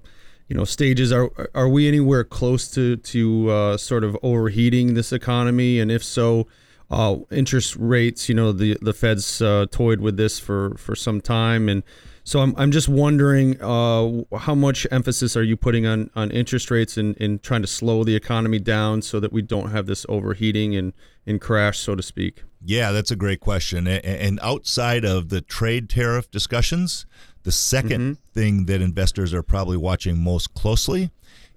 you 0.48 0.56
know 0.56 0.64
stages. 0.64 1.12
Are 1.12 1.30
are 1.54 1.68
we 1.68 1.88
anywhere 1.88 2.24
close 2.24 2.70
to 2.72 2.96
to 2.98 3.50
uh, 3.50 3.78
sort 3.78 4.04
of 4.04 4.18
overheating 4.24 4.94
this 4.94 5.12
economy? 5.12 5.80
And 5.80 5.92
if 5.92 6.04
so, 6.04 6.48
uh, 6.90 7.18
interest 7.32 7.76
rates. 7.78 8.30
You 8.30 8.36
know 8.36 8.52
the 8.52 8.78
the 8.82 8.94
Fed's 8.94 9.42
uh, 9.42 9.66
toyed 9.72 10.00
with 10.00 10.16
this 10.16 10.40
for 10.40 10.76
for 10.78 10.96
some 10.96 11.20
time, 11.20 11.68
and 11.68 11.84
so 12.24 12.40
I'm 12.40 12.54
I'm 12.58 12.72
just 12.72 12.88
wondering 12.88 13.62
uh, 13.62 14.24
how 14.38 14.56
much 14.56 14.88
emphasis 14.92 15.36
are 15.36 15.44
you 15.44 15.58
putting 15.58 15.86
on 15.86 16.10
on 16.16 16.32
interest 16.32 16.72
rates 16.72 16.98
and 16.98 17.16
in, 17.18 17.34
in 17.34 17.40
trying 17.40 17.62
to 17.62 17.68
slow 17.68 18.04
the 18.04 18.16
economy 18.16 18.60
down 18.60 19.02
so 19.02 19.20
that 19.20 19.34
we 19.34 19.42
don't 19.42 19.72
have 19.72 19.86
this 19.86 20.06
overheating 20.08 20.76
and 20.76 20.94
and 21.26 21.42
crash, 21.42 21.80
so 21.80 21.96
to 21.96 22.04
speak. 22.04 22.44
Yeah, 22.66 22.92
that's 22.92 23.12
a 23.12 23.16
great 23.16 23.40
question. 23.42 23.88
And 23.88 24.40
outside 24.42 25.04
of 25.04 25.30
the 25.30 25.42
trade 25.42 25.90
tariff 25.90 26.32
discussions, 26.32 27.06
the 27.44 27.52
2nd 27.52 27.84
mm-hmm. 27.84 28.14
thing 28.34 28.66
that 28.66 28.82
investors 28.82 29.34
are 29.34 29.44
probably 29.44 29.78
watching 29.78 30.18
most 30.18 30.54
closely 30.54 31.12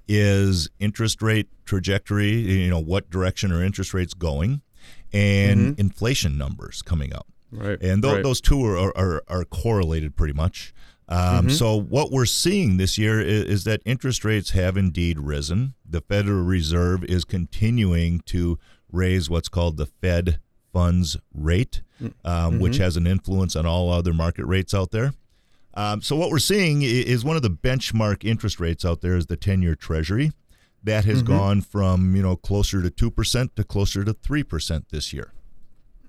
is 0.08 0.68
interest 0.78 1.22
rate 1.22 1.48
trajectory, 1.64 2.30
you 2.30 2.70
know, 2.70 2.80
what 2.80 3.10
direction 3.10 3.52
are 3.52 3.62
interest 3.62 3.94
rates 3.94 4.14
going, 4.14 4.62
and 5.12 5.60
mm-hmm. 5.60 5.80
inflation 5.80 6.36
numbers 6.36 6.82
coming 6.82 7.14
up. 7.14 7.26
Right. 7.52 7.80
And 7.82 8.02
th- 8.02 8.14
right. 8.14 8.22
those 8.24 8.40
two 8.40 8.64
are, 8.66 8.96
are, 8.96 9.22
are 9.28 9.44
correlated 9.44 10.16
pretty 10.16 10.34
much. 10.34 10.74
Um, 11.08 11.18
Mm-hmm. 11.18 11.48
So, 11.50 11.76
what 11.80 12.10
we're 12.10 12.26
seeing 12.26 12.78
this 12.78 12.98
year 12.98 13.20
is, 13.20 13.44
is 13.44 13.64
that 13.64 13.80
interest 13.84 14.24
rates 14.24 14.50
have 14.50 14.76
indeed 14.76 15.20
risen. 15.20 15.74
The 15.88 16.00
Federal 16.00 16.42
Reserve 16.42 17.04
is 17.04 17.24
continuing 17.24 18.20
to 18.26 18.58
raise 18.90 19.30
what's 19.30 19.48
called 19.48 19.76
the 19.76 19.86
Fed 19.86 20.40
funds 20.72 21.16
rate, 21.32 21.82
Mm. 22.02 22.12
um, 22.24 22.58
which 22.58 22.74
Mm-hmm. 22.74 22.82
has 22.82 22.96
an 22.96 23.06
influence 23.06 23.54
on 23.56 23.64
all 23.66 23.90
other 23.92 24.12
market 24.12 24.44
rates 24.46 24.74
out 24.74 24.90
there. 24.90 25.14
Um, 25.74 26.02
so, 26.02 26.16
what 26.16 26.30
we're 26.30 26.38
seeing 26.40 26.82
is 26.82 27.24
one 27.24 27.36
of 27.36 27.42
the 27.42 27.50
benchmark 27.50 28.24
interest 28.24 28.58
rates 28.58 28.84
out 28.84 29.00
there 29.00 29.14
is 29.16 29.26
the 29.26 29.36
10 29.36 29.62
year 29.62 29.76
Treasury. 29.76 30.32
That 30.82 31.04
has 31.04 31.18
Mm-hmm. 31.22 31.26
gone 31.36 31.60
from 31.62 32.14
you 32.16 32.22
know 32.22 32.34
closer 32.36 32.82
to 32.82 32.90
two 32.90 33.10
percent 33.12 33.54
to 33.56 33.62
closer 33.64 34.02
to 34.04 34.12
three 34.12 34.42
percent 34.42 34.86
this 34.90 35.12
year. 35.12 35.32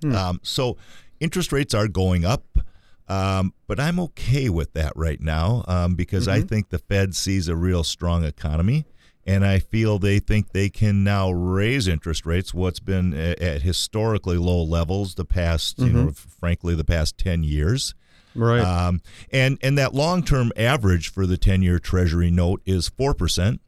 Um, 0.04 0.40
so 0.44 0.78
interest 1.20 1.52
rates 1.52 1.74
are 1.74 1.88
going 1.88 2.26
up, 2.26 2.60
um, 3.08 3.54
but 3.68 3.80
I'm 3.80 4.00
okay 4.00 4.50
with 4.50 4.74
that 4.74 4.94
right 4.96 5.20
now 5.22 5.64
um, 5.68 5.96
because 5.96 6.28
I 6.28 6.42
think 6.42 6.70
the 6.70 6.80
Fed 6.80 7.16
sees 7.16 7.48
a 7.48 7.56
real 7.56 7.84
strong 7.84 8.24
economy, 8.26 8.86
and 9.26 9.46
I 9.46 9.60
feel 9.60 9.98
they 9.98 10.20
think 10.20 10.52
they 10.52 10.70
can 10.70 11.04
now 11.04 11.32
raise 11.32 11.88
interest 11.88 12.26
rates. 12.26 12.54
What's 12.54 12.80
been 12.80 13.14
at, 13.14 13.40
at 13.42 13.62
historically 13.62 14.38
low 14.38 14.62
levels 14.62 15.16
the 15.16 15.26
past, 15.26 15.80
you 15.80 15.90
know, 15.90 16.12
frankly, 16.12 16.76
the 16.76 16.84
past 16.84 17.18
ten 17.18 17.44
years. 17.44 17.96
right. 18.36 18.62
Um, 18.62 19.02
and 19.32 19.58
and 19.62 19.78
that 19.78 19.94
long 19.94 20.24
term 20.24 20.52
average 20.58 21.10
for 21.12 21.26
the 21.26 21.38
ten 21.38 21.62
year 21.62 21.80
Treasury 21.80 22.30
note 22.30 22.62
is 22.66 22.90
four 22.90 23.14
percent. 23.14 23.62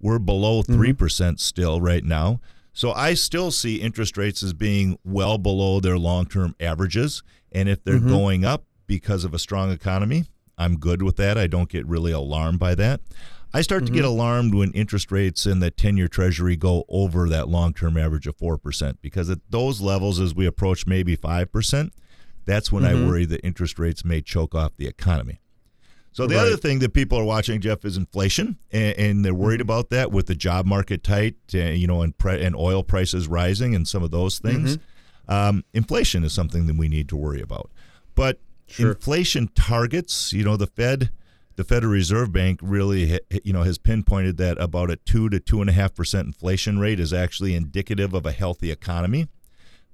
We're 0.00 0.18
below 0.18 0.62
3% 0.62 1.40
still 1.40 1.80
right 1.80 2.04
now. 2.04 2.40
So 2.76 2.92
I 2.92 3.14
still 3.14 3.50
see 3.50 3.76
interest 3.76 4.18
rates 4.18 4.42
as 4.42 4.52
being 4.52 4.98
well 5.02 5.38
below 5.38 5.80
their 5.80 5.96
long 5.96 6.26
term 6.26 6.54
averages. 6.60 7.22
And 7.50 7.70
if 7.70 7.82
they're 7.82 7.94
mm-hmm. 7.94 8.10
going 8.10 8.44
up 8.44 8.64
because 8.86 9.24
of 9.24 9.32
a 9.32 9.38
strong 9.38 9.70
economy, 9.70 10.26
I'm 10.58 10.76
good 10.76 11.00
with 11.00 11.16
that. 11.16 11.38
I 11.38 11.46
don't 11.46 11.70
get 11.70 11.86
really 11.86 12.12
alarmed 12.12 12.58
by 12.58 12.74
that. 12.74 13.00
I 13.54 13.62
start 13.62 13.86
to 13.86 13.92
get 13.92 14.00
mm-hmm. 14.00 14.08
alarmed 14.08 14.54
when 14.54 14.72
interest 14.72 15.10
rates 15.10 15.46
in 15.46 15.60
the 15.60 15.70
10 15.70 15.96
year 15.96 16.06
Treasury 16.06 16.54
go 16.54 16.84
over 16.90 17.30
that 17.30 17.48
long 17.48 17.72
term 17.72 17.96
average 17.96 18.26
of 18.26 18.36
4%, 18.36 18.98
because 19.00 19.30
at 19.30 19.38
those 19.48 19.80
levels, 19.80 20.20
as 20.20 20.34
we 20.34 20.44
approach 20.44 20.86
maybe 20.86 21.16
5%, 21.16 21.90
that's 22.44 22.70
when 22.70 22.84
I 22.84 22.92
mm-hmm. 22.92 23.08
worry 23.08 23.24
that 23.24 23.40
interest 23.42 23.78
rates 23.78 24.04
may 24.04 24.20
choke 24.20 24.54
off 24.54 24.76
the 24.76 24.86
economy. 24.86 25.40
So 26.16 26.26
the 26.26 26.36
Right. 26.36 26.46
other 26.46 26.56
thing 26.56 26.78
that 26.78 26.94
people 26.94 27.18
are 27.18 27.24
watching, 27.24 27.60
Jeff, 27.60 27.84
is 27.84 27.98
inflation, 27.98 28.56
and, 28.72 28.96
and 28.96 29.22
they're 29.22 29.34
worried 29.34 29.60
about 29.60 29.90
that 29.90 30.10
with 30.12 30.28
the 30.28 30.34
job 30.34 30.64
market 30.64 31.04
tight, 31.04 31.34
uh, 31.54 31.58
you 31.58 31.86
know, 31.86 32.00
and 32.00 32.16
pre- 32.16 32.42
and 32.42 32.56
oil 32.56 32.82
prices 32.82 33.28
rising, 33.28 33.74
and 33.74 33.86
some 33.86 34.02
of 34.02 34.10
those 34.12 34.38
things. 34.38 34.78
Um, 35.28 35.62
inflation 35.74 36.24
is 36.24 36.32
something 36.32 36.66
that 36.68 36.76
we 36.78 36.88
need 36.88 37.10
to 37.10 37.16
worry 37.16 37.42
about. 37.42 37.70
But 38.14 38.40
Sure. 38.66 38.92
inflation 38.92 39.50
targets, 39.54 40.32
you 40.32 40.42
know, 40.42 40.56
the 40.56 40.66
Fed, 40.68 41.10
the 41.56 41.64
Federal 41.64 41.92
Reserve 41.92 42.32
Bank 42.32 42.60
really, 42.62 43.20
you 43.44 43.52
know, 43.52 43.64
has 43.64 43.76
pinpointed 43.76 44.38
that 44.38 44.56
about 44.58 44.90
a 44.90 44.96
two 44.96 45.28
to 45.28 45.38
two 45.38 45.60
and 45.60 45.68
a 45.68 45.72
half 45.74 45.94
percent 45.94 46.26
inflation 46.28 46.78
rate 46.78 46.98
is 46.98 47.12
actually 47.12 47.54
indicative 47.54 48.14
of 48.14 48.24
a 48.24 48.32
healthy 48.32 48.70
economy. 48.70 49.28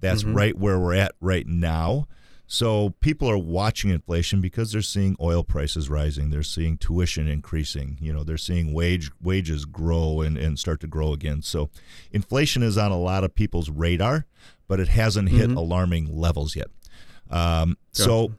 That's 0.00 0.22
right 0.22 0.56
where 0.56 0.78
we're 0.78 0.94
at 0.94 1.14
right 1.20 1.48
now. 1.48 2.06
So 2.54 2.90
people 3.00 3.30
are 3.30 3.38
watching 3.38 3.88
inflation 3.88 4.42
because 4.42 4.72
they're 4.72 4.82
seeing 4.82 5.16
oil 5.22 5.42
prices 5.42 5.88
rising, 5.88 6.28
they're 6.28 6.42
seeing 6.42 6.76
tuition 6.76 7.26
increasing, 7.26 7.96
you 7.98 8.12
know, 8.12 8.24
they're 8.24 8.36
seeing 8.36 8.74
wage 8.74 9.10
wages 9.22 9.64
grow 9.64 10.20
and, 10.20 10.36
and 10.36 10.58
start 10.58 10.78
to 10.80 10.86
grow 10.86 11.14
again. 11.14 11.40
So 11.40 11.70
inflation 12.10 12.62
is 12.62 12.76
on 12.76 12.92
a 12.92 12.98
lot 12.98 13.24
of 13.24 13.34
people's 13.34 13.70
radar, 13.70 14.26
but 14.68 14.80
it 14.80 14.88
hasn't 14.88 15.30
hit 15.30 15.50
alarming 15.50 16.14
levels 16.14 16.54
yet. 16.54 16.66
Um, 17.30 17.78
So 17.92 18.34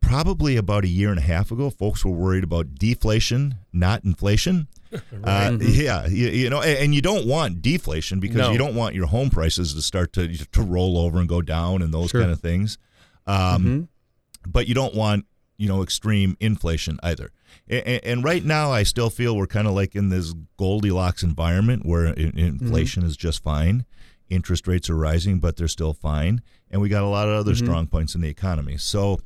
probably 0.00 0.56
about 0.56 0.84
a 0.84 0.88
year 0.88 1.10
and 1.10 1.18
a 1.18 1.22
half 1.22 1.50
ago, 1.50 1.68
folks 1.68 2.02
were 2.02 2.12
worried 2.12 2.44
about 2.44 2.76
deflation, 2.76 3.56
not 3.74 4.04
inflation. 4.04 4.68
Uh, 5.24 5.58
yeah, 5.60 6.06
you, 6.06 6.28
you 6.28 6.48
know, 6.48 6.62
and, 6.62 6.78
and 6.78 6.94
you 6.94 7.02
don't 7.02 7.26
want 7.26 7.60
deflation 7.60 8.20
because 8.20 8.38
No. 8.38 8.52
you 8.52 8.56
don't 8.56 8.74
want 8.76 8.94
your 8.94 9.06
home 9.06 9.28
prices 9.28 9.74
to 9.74 9.82
start 9.82 10.12
to 10.14 10.28
to 10.52 10.62
roll 10.62 10.96
over 10.96 11.18
and 11.18 11.28
go 11.28 11.42
down 11.42 11.82
and 11.82 11.92
those 11.92 12.10
Sure. 12.10 12.20
kind 12.22 12.32
of 12.32 12.40
things. 12.40 12.78
Um, 13.26 13.64
mm-hmm. 13.64 14.50
But 14.50 14.68
you 14.68 14.74
don't 14.74 14.94
want 14.94 15.26
you 15.56 15.68
know 15.68 15.82
extreme 15.82 16.36
inflation 16.40 16.98
either. 17.02 17.30
And, 17.68 18.04
and 18.04 18.24
right 18.24 18.44
now, 18.44 18.70
I 18.70 18.82
still 18.82 19.10
feel 19.10 19.36
we're 19.36 19.46
kind 19.46 19.66
of 19.66 19.74
like 19.74 19.94
in 19.94 20.10
this 20.10 20.34
Goldilocks 20.56 21.22
environment 21.22 21.84
where 21.84 22.06
in- 22.06 22.32
mm-hmm. 22.32 22.38
inflation 22.38 23.02
is 23.02 23.16
just 23.16 23.42
fine. 23.42 23.84
Interest 24.28 24.66
rates 24.66 24.90
are 24.90 24.96
rising, 24.96 25.38
but 25.38 25.56
they're 25.56 25.68
still 25.68 25.92
fine, 25.92 26.42
and 26.70 26.80
we 26.80 26.88
got 26.88 27.04
a 27.04 27.08
lot 27.08 27.28
of 27.28 27.34
other 27.34 27.52
mm-hmm. 27.52 27.64
strong 27.64 27.86
points 27.86 28.14
in 28.14 28.20
the 28.20 28.28
economy. 28.28 28.76
So, 28.76 29.20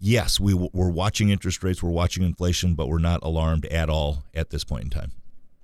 yes, 0.00 0.40
we 0.40 0.54
we're 0.54 0.90
watching 0.90 1.30
interest 1.30 1.62
rates, 1.62 1.82
we're 1.82 1.90
watching 1.90 2.24
inflation, 2.24 2.74
but 2.74 2.88
we're 2.88 2.98
not 2.98 3.20
alarmed 3.22 3.66
at 3.66 3.88
all 3.88 4.24
at 4.34 4.50
this 4.50 4.64
point 4.64 4.84
in 4.84 4.90
time. 4.90 5.12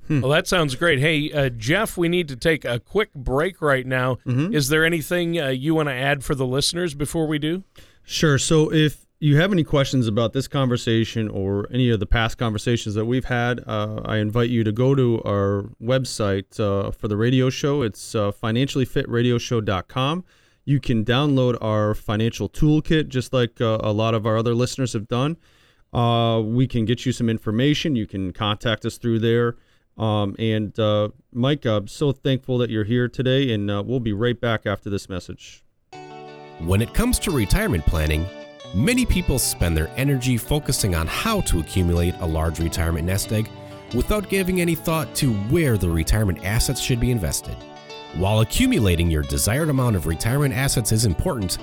Well, 0.08 0.30
that 0.30 0.46
sounds 0.46 0.75
great. 0.75 0.98
Hey, 1.00 1.32
uh, 1.32 1.48
Jeff, 1.48 1.96
we 1.96 2.08
need 2.08 2.28
to 2.28 2.36
take 2.36 2.64
a 2.64 2.78
quick 2.78 3.12
break 3.14 3.60
right 3.60 3.86
now. 3.86 4.18
Is 4.26 4.68
there 4.68 4.84
anything 4.84 5.38
uh, 5.40 5.48
you 5.48 5.75
want 5.75 5.88
to 5.88 5.94
add 5.94 6.25
for 6.25 6.34
the 6.34 6.46
listeners 6.46 6.94
before 6.94 7.26
we 7.26 7.38
do? 7.38 7.64
Sure. 8.04 8.38
So 8.38 8.72
if 8.72 9.06
you 9.18 9.36
have 9.38 9.50
any 9.50 9.64
questions 9.64 10.06
about 10.06 10.32
this 10.32 10.46
conversation 10.46 11.28
or 11.28 11.66
any 11.72 11.90
of 11.90 11.98
the 12.00 12.06
past 12.06 12.36
conversations 12.38 12.94
that 12.94 13.06
we've 13.06 13.25
had, 13.25 13.60
uh, 13.66 14.02
I 14.04 14.18
invite 14.18 14.50
you 14.50 14.62
to 14.64 14.72
go 14.72 14.94
to 14.94 15.22
our 15.25 15.70
website 15.82 16.60
uh, 16.60 16.90
for 16.90 17.08
the 17.08 17.16
radio 17.16 17.50
show. 17.50 17.82
It's 17.82 18.14
uh, 18.14 18.30
financiallyfitradioshow.com. 18.30 20.25
You 20.64 20.80
can 20.80 21.04
download 21.04 21.56
our 21.62 21.94
financial 21.94 22.48
toolkit, 22.48 23.08
just 23.08 23.32
like 23.32 23.60
uh, 23.60 23.78
a 23.80 23.92
lot 23.92 24.14
of 24.14 24.26
our 24.26 24.36
other 24.36 24.54
listeners 24.54 24.92
have 24.92 25.08
done. 25.08 25.36
Uh, 25.92 26.42
we 26.44 26.66
can 26.66 26.84
get 26.84 27.06
you 27.06 27.12
some 27.12 27.30
information. 27.30 27.96
You 27.96 28.06
can 28.06 28.32
contact 28.32 28.84
us 28.84 28.98
through 28.98 29.20
there. 29.20 29.56
Um, 29.98 30.36
and 30.38 30.78
uh, 30.78 31.08
Mike, 31.32 31.64
I'm 31.64 31.88
so 31.88 32.12
thankful 32.12 32.58
that 32.58 32.70
you're 32.70 32.84
here 32.84 33.08
today, 33.08 33.52
and 33.52 33.70
uh, 33.70 33.82
we'll 33.84 34.00
be 34.00 34.12
right 34.12 34.38
back 34.38 34.66
after 34.66 34.90
this 34.90 35.08
message. 35.08 35.64
When 36.58 36.82
it 36.82 36.94
comes 36.94 37.18
to 37.20 37.30
retirement 37.30 37.84
planning, 37.86 38.26
many 38.74 39.06
people 39.06 39.38
spend 39.38 39.76
their 39.76 39.90
energy 39.96 40.36
focusing 40.36 40.94
on 40.94 41.06
how 41.06 41.40
to 41.42 41.60
accumulate 41.60 42.14
a 42.20 42.26
large 42.26 42.60
retirement 42.60 43.06
nest 43.06 43.32
egg 43.32 43.48
without 43.94 44.28
giving 44.28 44.60
any 44.60 44.74
thought 44.74 45.14
to 45.16 45.32
where 45.34 45.78
the 45.78 45.88
retirement 45.88 46.44
assets 46.44 46.80
should 46.80 47.00
be 47.00 47.10
invested. 47.10 47.56
While 48.16 48.40
accumulating 48.40 49.10
your 49.10 49.22
desired 49.22 49.68
amount 49.68 49.96
of 49.96 50.06
retirement 50.06 50.54
assets 50.54 50.92
is 50.92 51.04
important, 51.04 51.58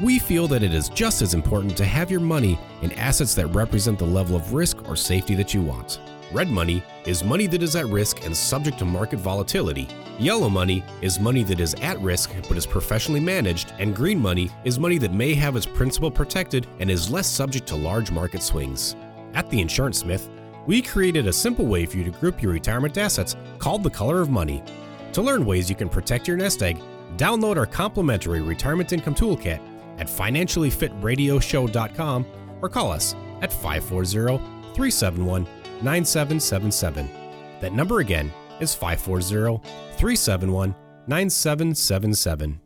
we 0.00 0.18
feel 0.18 0.46
that 0.48 0.62
it 0.62 0.72
is 0.72 0.88
just 0.88 1.22
as 1.22 1.34
important 1.34 1.76
to 1.76 1.84
have 1.84 2.10
your 2.10 2.20
money 2.20 2.58
in 2.82 2.92
assets 2.92 3.34
that 3.34 3.48
represent 3.48 3.98
the 3.98 4.06
level 4.06 4.36
of 4.36 4.52
risk 4.52 4.88
or 4.88 4.94
safety 4.94 5.34
that 5.34 5.52
you 5.52 5.60
want. 5.60 5.98
Red 6.30 6.50
money 6.50 6.82
is 7.06 7.24
money 7.24 7.46
that 7.46 7.62
is 7.62 7.74
at 7.74 7.86
risk 7.86 8.26
and 8.26 8.36
subject 8.36 8.78
to 8.80 8.84
market 8.84 9.18
volatility. 9.18 9.88
Yellow 10.18 10.50
money 10.50 10.84
is 11.00 11.18
money 11.18 11.42
that 11.44 11.58
is 11.58 11.72
at 11.76 11.98
risk 12.00 12.34
but 12.46 12.58
is 12.58 12.66
professionally 12.66 13.20
managed, 13.20 13.72
and 13.78 13.96
green 13.96 14.20
money 14.20 14.50
is 14.62 14.78
money 14.78 14.98
that 14.98 15.14
may 15.14 15.32
have 15.32 15.56
its 15.56 15.64
principal 15.64 16.10
protected 16.10 16.66
and 16.80 16.90
is 16.90 17.10
less 17.10 17.26
subject 17.26 17.66
to 17.68 17.76
large 17.76 18.10
market 18.10 18.42
swings. 18.42 18.94
At 19.32 19.48
the 19.48 19.58
Insurance 19.58 20.00
Smith, 20.00 20.28
we 20.66 20.82
created 20.82 21.26
a 21.26 21.32
simple 21.32 21.64
way 21.64 21.86
for 21.86 21.96
you 21.96 22.04
to 22.04 22.10
group 22.10 22.42
your 22.42 22.52
retirement 22.52 22.98
assets 22.98 23.34
called 23.58 23.82
the 23.82 23.88
color 23.88 24.20
of 24.20 24.28
money. 24.28 24.62
To 25.14 25.22
learn 25.22 25.46
ways 25.46 25.70
you 25.70 25.76
can 25.76 25.88
protect 25.88 26.28
your 26.28 26.36
nest 26.36 26.62
egg, 26.62 26.78
download 27.16 27.56
our 27.56 27.64
complimentary 27.64 28.42
retirement 28.42 28.92
income 28.92 29.14
toolkit 29.14 29.60
at 29.96 30.08
financiallyfitradioshow.com 30.08 32.26
or 32.60 32.68
call 32.68 32.92
us 32.92 33.14
at 33.40 33.50
540 33.50 34.44
371 34.74 35.46
9777. 35.82 37.08
That 37.60 37.72
number 37.72 38.00
again 38.00 38.32
is 38.60 38.74
540 38.74 39.62
371 39.96 40.74
9777. 41.06 42.60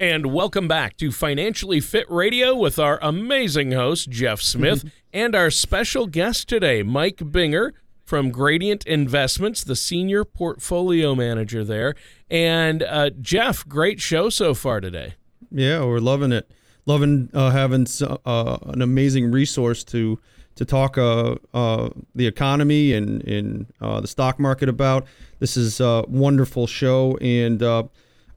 And 0.00 0.26
welcome 0.26 0.66
back 0.66 0.96
to 0.96 1.12
Financially 1.12 1.80
Fit 1.80 2.10
Radio 2.10 2.56
with 2.56 2.78
our 2.78 2.98
amazing 3.00 3.70
host, 3.72 4.10
Jeff 4.10 4.40
Smith, 4.40 4.84
and 5.12 5.34
our 5.34 5.50
special 5.50 6.06
guest 6.06 6.48
today, 6.48 6.82
Mike 6.82 7.18
Binger 7.18 7.72
from 8.04 8.30
Gradient 8.30 8.84
Investments, 8.84 9.62
the 9.62 9.76
senior 9.76 10.24
portfolio 10.24 11.14
manager 11.14 11.64
there. 11.64 11.94
And 12.28 12.82
uh, 12.82 13.10
Jeff, 13.20 13.66
great 13.68 14.00
show 14.00 14.28
so 14.28 14.54
far 14.54 14.80
today. 14.80 15.14
Yeah, 15.50 15.84
we're 15.84 16.00
loving 16.00 16.32
it. 16.32 16.50
Loving 16.84 17.30
uh, 17.32 17.50
having 17.50 17.86
uh, 18.02 18.58
an 18.64 18.82
amazing 18.82 19.30
resource 19.30 19.84
to 19.84 20.18
to 20.56 20.64
talk 20.64 20.98
uh, 20.98 21.36
uh, 21.54 21.88
the 22.14 22.26
economy 22.26 22.92
and 22.92 23.66
uh, 23.80 24.00
the 24.00 24.08
stock 24.08 24.38
market 24.38 24.68
about. 24.68 25.06
This 25.38 25.56
is 25.56 25.80
a 25.80 26.04
wonderful 26.08 26.66
show. 26.66 27.16
And 27.20 27.62
uh, 27.62 27.84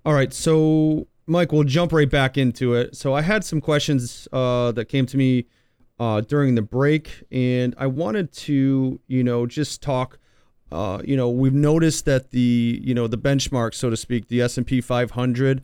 all 0.05 0.13
right, 0.13 0.34
so 0.34 1.07
Mike, 1.27 1.51
we'll 1.51 1.63
jump 1.63 1.91
right 1.91 2.10
back 2.10 2.38
into 2.38 2.74
it. 2.74 2.95
So 2.95 3.13
I 3.13 3.22
had 3.22 3.43
some 3.43 3.60
questions 3.60 4.27
uh, 4.31 4.72
that 4.74 4.86
came 4.86 5.05
to 5.07 5.17
me 5.17 5.45
uh, 6.00 6.22
during 6.22 6.55
the 6.55 6.62
break, 6.62 7.24
and 7.31 7.74
I 7.77 7.88
wanted 7.88 8.31
to 8.34 9.00
you 9.07 9.24
know 9.24 9.45
just 9.45 9.81
talk. 9.81 10.19
You 11.05 11.15
know, 11.15 11.29
we've 11.29 11.53
noticed 11.53 12.03
that 12.05 12.31
the 12.31 12.81
you 12.84 12.93
know 12.93 13.07
the 13.07 13.17
benchmark, 13.17 13.74
so 13.74 13.89
to 13.89 13.95
speak, 13.95 14.27
the 14.27 14.41
S 14.41 14.57
and 14.57 14.67
P 14.67 14.81
500 14.81 15.62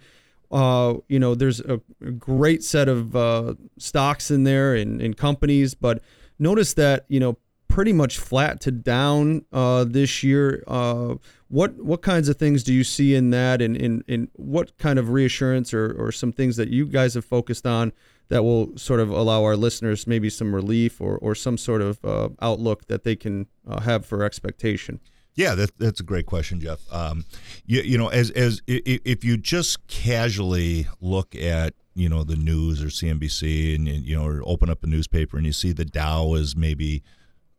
uh, 0.52 0.96
you 1.08 1.18
know, 1.18 1.34
there's 1.34 1.62
a, 1.62 1.80
a 2.06 2.12
great 2.12 2.62
set 2.62 2.90
of 2.90 3.58
stocks 3.78 4.30
in 4.32 4.44
there 4.44 4.76
and, 4.76 5.02
and 5.02 5.16
companies, 5.16 5.74
but 5.76 6.02
notice 6.42 6.74
that 6.74 7.06
you 7.08 7.20
know 7.20 7.38
pretty 7.72 7.94
much 7.94 8.20
flat 8.20 8.60
to 8.62 8.72
down 8.72 9.46
uh, 9.54 9.86
this 9.86 10.24
year. 10.24 10.64
Uh, 10.68 11.16
what 11.48 11.76
what 11.78 12.02
kinds 12.02 12.28
of 12.28 12.38
things 12.38 12.64
do 12.64 12.74
you 12.74 12.84
see 12.84 13.16
in 13.16 13.30
that, 13.32 13.62
and, 13.62 13.78
and, 13.78 14.04
and 14.08 14.28
what 14.34 14.78
kind 14.78 15.00
of 15.00 15.10
reassurance 15.10 15.74
or, 15.74 15.96
or 15.98 16.12
some 16.12 16.32
things 16.32 16.58
that 16.58 16.70
you 16.70 16.86
guys 16.86 17.14
have 17.14 17.26
focused 17.26 17.66
on 17.66 17.94
that 18.28 18.44
will 18.44 18.78
sort 18.78 19.00
of 19.00 19.10
allow 19.10 19.44
our 19.44 19.56
listeners 19.56 20.08
maybe 20.08 20.30
some 20.30 20.54
relief 20.54 21.02
or, 21.02 21.18
or 21.18 21.36
some 21.36 21.58
sort 21.58 21.82
of 21.82 22.04
uh, 22.06 22.30
outlook 22.42 22.88
that 22.88 23.04
they 23.04 23.16
can 23.16 23.48
uh, 23.68 23.82
have 23.82 24.06
for 24.06 24.24
expectation? 24.24 25.00
Yeah, 25.36 25.56
that, 25.56 25.78
that's 25.78 26.00
a 26.02 26.04
great 26.04 26.26
question, 26.26 26.60
Jeff. 26.60 26.80
Um, 26.92 27.26
you, 27.66 27.82
you 27.82 27.98
know, 27.98 28.10
as 28.10 28.32
as 28.32 28.62
if 28.68 29.24
you 29.24 29.38
just 29.38 29.88
casually 29.88 30.88
look 31.00 31.36
at 31.36 31.74
you 31.94 32.08
know 32.08 32.24
the 32.24 32.36
news 32.36 32.82
or 32.82 32.88
CNBC 32.88 33.76
and 33.76 33.88
you 33.88 34.16
know 34.16 34.26
or 34.26 34.42
open 34.46 34.70
up 34.70 34.84
a 34.84 34.88
newspaper 34.88 35.38
and 35.38 35.46
you 35.46 35.52
see 35.52 35.72
the 35.72 35.86
Dow 35.86 36.34
is 36.34 36.56
maybe 36.56 37.04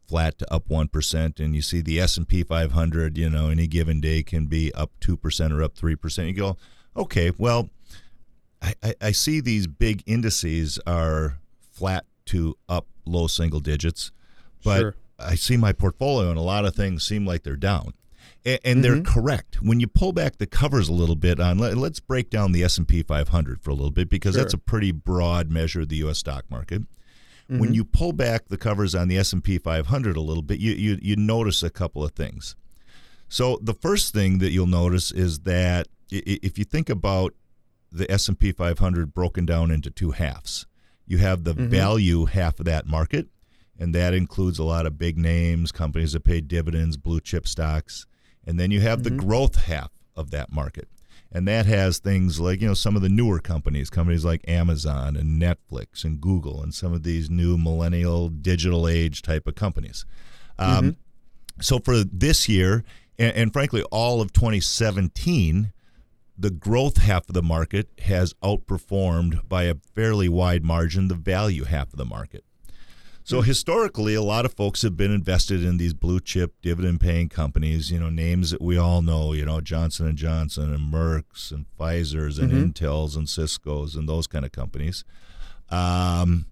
flat 0.07 0.39
to 0.39 0.53
up 0.53 0.69
1% 0.69 1.41
and 1.41 1.55
you 1.55 1.63
see 1.63 1.81
the 1.81 2.01
S&P 2.01 2.43
500 2.43 3.17
you 3.17 3.31
know 3.31 3.49
any 3.49 3.67
given 3.67 4.01
day 4.01 4.23
can 4.23 4.47
be 4.47 4.73
up 4.75 4.91
2% 5.01 5.53
or 5.53 5.63
up 5.63 5.75
3% 5.75 6.27
you 6.27 6.33
go 6.35 6.57
okay 6.97 7.33
well 7.39 7.71
I, 8.61 8.75
I, 8.83 8.95
I 9.01 9.13
see 9.13 9.41
these 9.41 9.67
big 9.67 10.03
indices 10.07 10.79
are 10.87 11.39
flat 11.71 12.05
to 12.27 12.57
up 12.69 12.87
low 13.07 13.27
single 13.27 13.61
digits 13.61 14.13
but 14.65 14.79
sure. 14.79 14.97
I 15.19 15.35
see 15.35 15.57
my 15.57 15.73
portfolio 15.73 16.31
and 16.31 16.39
a 16.39 16.43
lot 16.43 16.65
of 16.65 16.75
things 16.75 17.05
seem 17.05 17.27
like 17.27 17.43
they're 17.43 17.57
down 17.57 17.95
and, 18.45 18.61
and 18.65 18.85
mm-hmm. 18.85 18.95
they're 18.95 19.03
correct 19.03 19.63
when 19.63 19.81
you 19.81 19.87
pull 19.87 20.13
back 20.13 20.39
the 20.39 20.47
covers 20.47 20.89
a 20.89 20.93
little 20.93 21.17
bit 21.17 21.41
on 21.41 21.59
let, 21.59 21.77
us 21.77 22.01
break 22.01 22.31
down 22.31 22.53
the 22.53 22.63
S&P 22.63 23.03
500 23.03 23.63
for 23.63 23.71
a 23.71 23.75
little 23.75 23.91
bit 23.91 24.09
because 24.09 24.35
sure. 24.35 24.43
that's 24.43 24.55
a 24.55 24.59
pretty 24.59 24.93
broad 24.93 25.51
measure 25.51 25.83
of 25.83 25.89
the 25.89 25.97
US 25.97 26.19
stock 26.19 26.45
market 26.51 26.83
Mm-hmm. 27.53 27.61
When 27.61 27.75
you 27.75 27.85
pull 27.85 28.13
back 28.13 28.49
the 28.49 28.57
covers 28.57 28.95
on 28.95 29.09
the 29.09 29.19
S&P 29.19 29.59
500 29.59 30.17
a 30.17 30.21
little 30.21 30.43
bit, 30.43 30.59
you, 30.59 30.73
you 30.73 30.99
you 31.03 31.17
notice 31.17 31.63
a 31.63 31.71
couple 31.71 32.03
of 32.03 32.13
things. 32.13 32.57
So 33.29 33.59
the 33.61 33.75
first 33.75 34.15
thing 34.15 34.39
that 34.39 34.51
you'll 34.51 34.67
notice 34.67 35.11
is 35.13 35.41
that 35.41 35.89
if 36.11 36.59
you 36.59 36.65
think 36.65 36.89
about 36.89 37.35
the 37.91 38.11
S&P 38.11 38.53
500 38.53 39.13
broken 39.13 39.45
down 39.45 39.71
into 39.71 39.91
two 39.91 40.13
halves, 40.13 40.67
you 41.07 41.19
have 41.19 41.45
the 41.45 41.55
mm-hmm. 41.55 41.69
value 41.69 42.25
half 42.27 42.59
of 42.59 42.67
that 42.67 42.87
market, 42.87 43.29
and 43.79 43.95
that 43.95 44.15
includes 44.15 44.59
a 44.59 44.65
lot 44.65 44.87
of 44.87 44.99
big 44.99 45.19
names, 45.19 45.73
companies 45.73 46.13
that 46.13 46.25
pay 46.25 46.41
dividends, 46.41 46.97
blue 46.97 47.21
chip 47.21 47.47
stocks, 47.47 48.07
and 48.47 48.59
then 48.59 48.71
you 48.71 48.81
have 48.81 49.03
mm-hmm. 49.03 49.17
the 49.17 49.23
growth 49.23 49.57
half 49.57 49.91
of 50.17 50.31
that 50.31 50.53
market 50.53 50.89
and 51.33 51.49
that 51.49 51.67
has 51.67 51.99
things 51.99 52.39
like 52.39 52.61
you 52.61 52.69
know 52.69 52.75
some 52.75 52.95
of 52.95 53.03
the 53.03 53.09
newer 53.09 53.39
companies 53.39 53.91
companies 53.91 54.25
like 54.25 54.45
amazon 54.47 55.17
and 55.17 55.41
netflix 55.41 56.05
and 56.05 56.21
google 56.21 56.63
and 56.63 56.75
some 56.75 56.93
of 56.93 57.03
these 57.03 57.31
new 57.31 57.57
millennial 57.57 58.29
digital 58.29 58.87
age 58.87 59.23
type 59.23 59.47
of 59.47 59.55
companies 59.55 60.05
um, 60.59 60.85
mm-hmm. 60.85 61.61
so 61.61 61.79
for 61.79 62.05
this 62.05 62.49
year 62.49 62.85
and, 63.19 63.35
and, 63.35 63.53
frankly 63.53 63.83
all 63.85 64.21
of 64.21 64.33
2017 64.33 65.73
the 66.39 66.51
growth 66.51 66.99
half 66.99 67.29
of 67.29 67.35
the 67.35 67.43
market 67.43 67.89
has 68.03 68.35
outperformed 68.43 69.49
by 69.49 69.65
a 69.65 69.75
fairly 69.95 70.29
wide 70.29 70.65
margin 70.65 71.09
the 71.09 71.15
value 71.15 71.65
half 71.65 71.93
of 71.93 71.99
the 71.99 72.05
market 72.05 72.45
so 73.25 73.41
hmm. 73.41 73.47
historically, 73.47 74.15
a 74.15 74.23
lot 74.23 74.45
of 74.45 74.55
folks 74.55 74.83
have 74.83 74.97
been 74.97 75.13
invested 75.13 75.65
in 75.65 75.77
these 75.77 75.95
blue 75.95 76.21
chip 76.21 76.55
dividend 76.63 77.01
paying 77.01 77.29
companies, 77.29 77.91
you 77.91 77.99
know, 77.99 78.11
names 78.11 78.51
that 78.51 78.61
we 78.61 78.77
all 78.77 79.03
know, 79.03 79.33
you 79.33 79.45
know, 79.45 79.61
Johnson 79.61 80.07
and 80.07 80.19
Johnson 80.19 80.73
and 80.73 80.93
Merck's 80.93 81.51
and 81.51 81.67
Pfizer's 81.79 82.39
and 82.39 82.53
mm-hmm. 82.53 82.71
Intel's 82.71 83.17
and 83.17 83.29
Cisco's 83.29 83.95
and 83.95 84.09
those 84.09 84.27
kind 84.27 84.45
of 84.45 84.53
companies. 84.53 85.05
Um, 85.71 86.47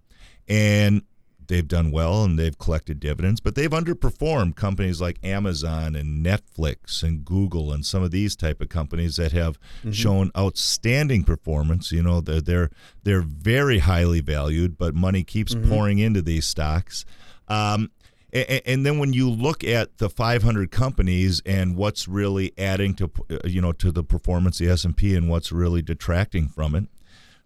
and 0.47 1.03
they've 1.51 1.67
done 1.67 1.91
well 1.91 2.23
and 2.23 2.39
they've 2.39 2.57
collected 2.57 2.97
dividends, 3.01 3.41
but 3.41 3.55
they've 3.55 3.71
underperformed 3.71 4.55
companies 4.55 5.01
like 5.01 5.19
Amazon 5.21 5.97
and 5.97 6.25
Netflix 6.25 7.03
and 7.03 7.25
Google 7.25 7.73
and 7.73 7.85
some 7.85 8.01
of 8.01 8.11
these 8.11 8.37
type 8.37 8.61
of 8.61 8.69
companies 8.69 9.17
that 9.17 9.33
have 9.33 9.59
mm-hmm. 9.79 9.91
shown 9.91 10.31
outstanding 10.37 11.25
performance. 11.25 11.91
You 11.91 12.03
know, 12.03 12.21
they're 12.21 12.39
they're 12.39 12.69
they're 13.03 13.21
very 13.21 13.79
highly 13.79 14.21
valued, 14.21 14.77
but 14.77 14.95
money 14.95 15.25
keeps 15.25 15.53
mm-hmm. 15.53 15.69
pouring 15.69 15.99
into 15.99 16.21
these 16.21 16.45
stocks. 16.45 17.03
Um, 17.49 17.91
and, 18.33 18.85
then 18.85 18.97
when 18.97 19.11
you 19.11 19.29
look 19.29 19.61
at 19.61 19.97
the 19.97 20.09
500 20.09 20.71
companies 20.71 21.41
and 21.45 21.75
what's 21.75 22.07
really 22.07 22.53
adding 22.57 22.93
to 22.93 23.11
you 23.43 23.61
know 23.61 23.73
to 23.73 23.91
the 23.91 24.05
performance 24.05 24.61
of 24.61 24.67
the 24.67 24.71
S&P 24.71 25.17
and 25.17 25.29
what's 25.29 25.51
really 25.51 25.81
detracting 25.81 26.47
from 26.47 26.75
it 26.75 26.85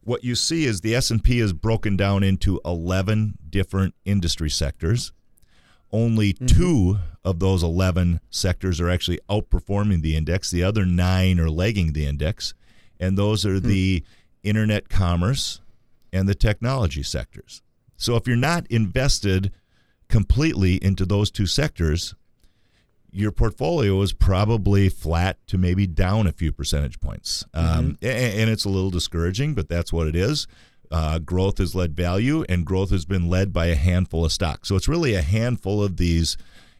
what 0.06 0.24
you 0.24 0.36
see 0.36 0.66
is 0.66 0.82
the 0.82 0.96
S&P 0.96 1.40
is 1.40 1.52
broken 1.52 1.98
down 1.98 2.24
into 2.24 2.62
11 2.64 3.40
different 3.50 3.96
industry 4.06 4.50
sectors. 4.50 5.12
Only 5.92 6.34
mm-hmm. 6.34 6.46
2 6.46 6.98
of 7.24 7.40
those 7.40 7.64
11 7.64 8.22
sectors 8.30 8.80
are 8.80 8.90
actually 8.90 9.20
outperforming 9.30 10.02
the 10.02 10.16
index. 10.16 10.52
The 10.52 10.64
other 10.64 10.86
9 10.86 11.40
are 11.40 11.50
lagging 11.50 11.94
the 11.94 12.06
index, 12.06 12.54
and 13.00 13.18
those 13.18 13.46
are 13.46 13.58
mm-hmm. 13.58 13.68
the 13.68 14.04
internet 14.44 14.90
commerce 14.90 15.60
and 16.14 16.30
the 16.30 16.36
technology 16.36 17.02
sectors. 17.02 17.64
So 17.98 18.16
if 18.16 18.28
you're 18.28 18.36
not 18.36 18.68
invested 18.68 19.52
completely 20.08 20.76
into 20.76 21.06
those 21.06 21.32
two 21.32 21.48
sectors, 21.48 22.14
your 23.16 23.32
portfolio 23.32 24.02
is 24.02 24.12
probably 24.12 24.90
flat 24.90 25.38
to 25.48 25.58
maybe 25.58 25.88
down 25.88 26.28
a 26.28 26.34
few 26.34 26.52
percentage 26.52 27.00
points. 27.00 27.46
Um, 27.54 27.66
mm-hmm. 27.66 27.78
Um, 27.78 27.98
and, 28.02 28.40
and, 28.42 28.50
it's 28.50 28.66
a 28.66 28.70
little 28.70 28.90
discouraging, 28.90 29.54
but 29.54 29.70
that's 29.70 29.94
what 29.94 30.08
it 30.08 30.16
is. 30.18 30.48
Uh, 30.92 31.20
growth 31.20 31.58
has 31.60 31.74
led 31.74 31.96
value, 31.96 32.44
and 32.50 32.66
growth 32.66 32.90
has 32.90 33.06
been 33.06 33.30
led 33.30 33.54
by 33.54 33.68
a 33.68 33.76
handful 33.76 34.26
of 34.26 34.34
stocks. 34.34 34.68
So 34.68 34.76
it's 34.76 34.90
really 34.90 35.16
a 35.16 35.22
handful 35.22 35.82
of 35.82 35.96
these, 35.96 36.36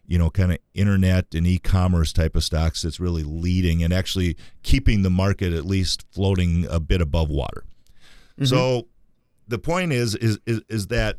you 0.06 0.18
know, 0.18 0.30
kind 0.30 0.52
of 0.52 0.58
internet 0.74 1.34
and 1.34 1.48
e-commerce 1.48 2.12
type 2.12 2.36
of 2.36 2.44
stocks 2.44 2.82
that's 2.82 3.00
really 3.00 3.24
leading 3.24 3.82
and 3.82 3.94
actually 3.94 4.36
keeping 4.62 5.04
the 5.04 5.10
market 5.10 5.54
at 5.54 5.66
least 5.66 6.06
floating 6.12 6.68
a 6.70 6.82
bit 6.82 7.00
above 7.00 7.30
water. 7.30 7.64
Mm-hmm. 8.38 8.46
So 8.46 8.88
the 9.48 9.58
point 9.58 9.94
is, 9.94 10.16
is 10.16 10.38
is 10.46 10.62
is 10.68 10.88
that 10.88 11.18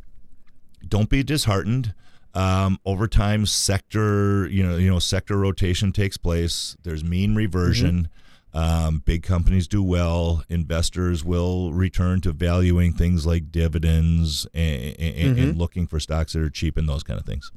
don't 0.86 1.08
be 1.08 1.22
disheartened. 1.22 1.94
Um, 2.36 2.78
over 2.84 3.08
time, 3.08 3.46
sector 3.46 4.46
you 4.48 4.62
know 4.62 4.76
you 4.76 4.90
know 4.90 4.98
sector 4.98 5.38
rotation 5.38 5.90
takes 5.90 6.16
place. 6.18 6.76
There's 6.82 7.02
mean 7.02 7.34
reversion. 7.34 8.02
Mm-hmm. 8.02 8.12
Um, 8.58 9.02
big 9.04 9.22
companies 9.22 9.66
do 9.66 9.82
well. 9.82 10.42
Investors 10.48 11.24
will 11.24 11.72
return 11.72 12.20
to 12.22 12.32
valuing 12.32 12.92
things 12.94 13.26
like 13.26 13.50
dividends 13.52 14.46
and, 14.54 14.96
and, 14.98 15.14
mm-hmm. 15.14 15.42
and 15.42 15.58
looking 15.58 15.86
for 15.86 16.00
stocks 16.00 16.32
that 16.32 16.40
are 16.40 16.48
cheap 16.48 16.78
and 16.78 16.88
those 16.88 17.02
kind 17.02 17.20
of 17.20 17.26
things. 17.26 17.52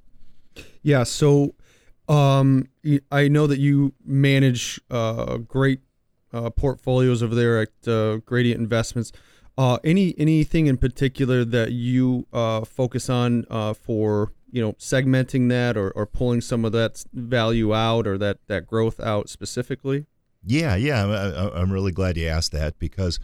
Yeah. 0.82 1.04
So 1.04 1.56
um, 2.10 2.68
I 3.12 3.30
know 3.30 3.48
that 3.48 3.60
you 3.60 3.94
manage 4.06 4.82
uh, 4.92 5.38
great 5.38 5.80
uh, 6.34 6.50
portfolios 6.50 7.24
over 7.24 7.36
there 7.36 7.62
at 7.62 7.88
uh, 7.88 8.18
Gradient 8.18 8.60
Investments. 8.60 9.12
Uh, 9.60 9.78
any 9.84 10.16
anything 10.18 10.68
in 10.68 10.78
particular 10.78 11.44
that 11.44 11.74
you 11.74 12.26
uh, 12.32 12.64
focus 12.64 13.10
on 13.10 13.46
uh, 13.50 13.74
for 13.74 14.32
you 14.50 14.62
know 14.62 14.72
segmenting 14.74 15.50
that 15.50 15.76
or, 15.76 15.92
or 15.92 16.06
pulling 16.06 16.40
some 16.40 16.64
of 16.64 16.72
that 16.72 17.04
value 17.12 17.74
out 17.74 18.08
or 18.08 18.18
that 18.18 18.38
that 18.48 18.66
growth 18.66 19.02
out 19.02 19.28
specifically 19.28 20.06
yeah 20.46 20.78
yeah 20.78 21.52
i'm 21.54 21.74
really 21.74 21.92
glad 21.92 22.16
you 22.16 22.26
asked 22.26 22.54
that 22.54 22.80
because 22.80 23.20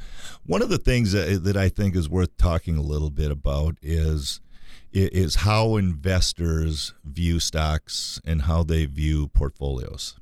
one 0.45 0.61
of 0.61 0.67
the 0.67 0.77
things 0.77 1.13
that, 1.13 1.41
that 1.45 1.55
i 1.55 1.69
think 1.69 1.95
is 1.95 2.09
worth 2.09 2.35
talking 2.35 2.75
a 2.75 2.81
little 2.81 3.09
bit 3.09 3.31
about 3.31 3.77
is 3.81 4.41
is 4.91 5.35
how 5.35 5.77
investors 5.77 6.93
view 7.05 7.39
stocks 7.39 8.19
and 8.25 8.41
how 8.41 8.61
they 8.61 8.85
view 8.85 9.29
portfolios 9.29 10.17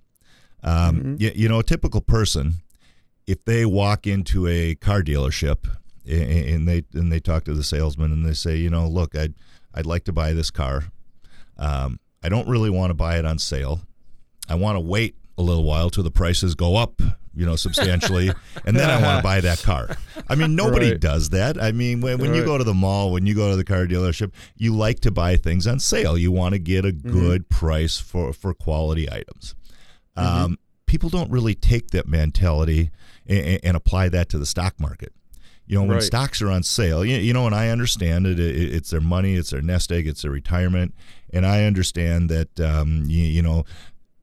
um, 0.62 0.96
mm-hmm. 0.96 1.16
you, 1.18 1.32
you 1.34 1.50
know 1.50 1.58
a 1.58 1.64
typical 1.64 2.02
person 2.02 2.54
if 3.26 3.44
they 3.46 3.66
walk 3.66 4.06
into 4.06 4.48
a 4.48 4.76
car 4.76 5.02
dealership 5.02 5.66
and 6.06 6.68
they 6.68 6.84
and 6.94 7.12
they 7.12 7.20
talk 7.20 7.46
to 7.46 7.54
the 7.54 7.64
salesman 7.64 8.12
and 8.12 8.26
they 8.26 8.34
say 8.34 8.56
you 8.56 8.70
know 8.70 8.88
look 8.88 9.16
I'd 9.16 9.34
I'd 9.74 9.86
like 9.86 10.04
to 10.06 10.14
buy 10.14 10.34
this 10.34 10.52
car. 10.52 10.86
Um, 11.58 12.00
I 12.24 12.30
don't 12.30 12.48
really 12.48 12.70
want 12.70 12.92
to 12.92 12.94
buy 12.94 13.18
it 13.18 13.26
on 13.26 13.40
sale. 13.40 13.82
I 14.50 14.56
want 14.56 14.76
to 14.76 14.80
wait 14.80 15.16
a 15.38 15.42
little 15.42 15.64
while 15.64 15.90
till 15.90 16.04
the 16.04 16.12
prices 16.12 16.56
go 16.56 16.76
up, 16.76 17.02
you 17.34 17.46
know, 17.46 17.56
substantially, 17.56 18.32
and 18.66 18.76
then 18.78 18.90
I 18.90 19.02
want 19.02 19.20
to 19.20 19.24
buy 19.24 19.42
that 19.42 19.62
car. 19.62 19.90
I 20.30 20.36
mean, 20.36 20.56
nobody 20.56 20.92
right. 20.92 21.00
does 21.00 21.30
that. 21.30 21.62
I 21.62 21.72
mean, 21.72 22.02
when, 22.02 22.20
when 22.20 22.32
right. 22.32 22.38
you 22.38 22.46
go 22.46 22.58
to 22.58 22.64
the 22.64 22.74
mall, 22.74 23.12
when 23.12 23.26
you 23.26 23.36
go 23.36 23.50
to 23.50 23.56
the 23.56 23.64
car 23.64 23.86
dealership, 23.86 24.32
you 24.56 24.76
like 24.76 25.00
to 25.02 25.12
buy 25.12 25.38
things 25.38 25.66
on 25.66 25.80
sale. 25.80 26.18
You 26.18 26.32
want 26.32 26.54
to 26.54 26.60
get 26.60 26.86
a 26.86 26.90
mm-hmm. 26.90 27.12
good 27.12 27.50
mm-hmm. 27.50 27.66
price 27.66 28.00
for 28.00 28.34
for 28.34 28.54
quality 28.54 29.12
items. 29.12 29.56
Mm-hmm. 30.18 30.44
Um, 30.44 30.60
people 30.86 31.10
don't 31.10 31.32
really 31.32 31.56
take 31.56 31.92
that 31.92 32.08
mentality 32.08 32.92
and, 33.26 33.60
and 33.64 33.78
apply 33.78 34.10
that 34.10 34.30
to 34.30 34.38
the 34.38 34.46
stock 34.46 34.80
market. 34.80 35.14
You 35.66 35.78
know, 35.78 35.84
when 35.84 35.92
right. 35.92 36.04
stocks 36.04 36.42
are 36.42 36.50
on 36.50 36.64
sale, 36.64 37.06
you, 37.06 37.16
you 37.18 37.34
know, 37.34 37.46
and 37.46 37.56
I 37.56 37.70
understand 37.70 38.28
it, 38.28 38.40
it, 38.40 38.74
It's 38.74 38.90
their 38.90 39.02
money, 39.02 39.36
it's 39.36 39.52
their 39.52 39.62
nest 39.62 39.92
egg, 39.92 40.08
it's 40.08 40.24
their 40.24 40.32
retirement, 40.32 40.94
and 41.32 41.46
I 41.46 41.64
understand 41.64 42.30
that 42.30 42.60
um, 42.60 43.04
you, 43.08 43.24
you 43.24 43.42
know, 43.42 43.64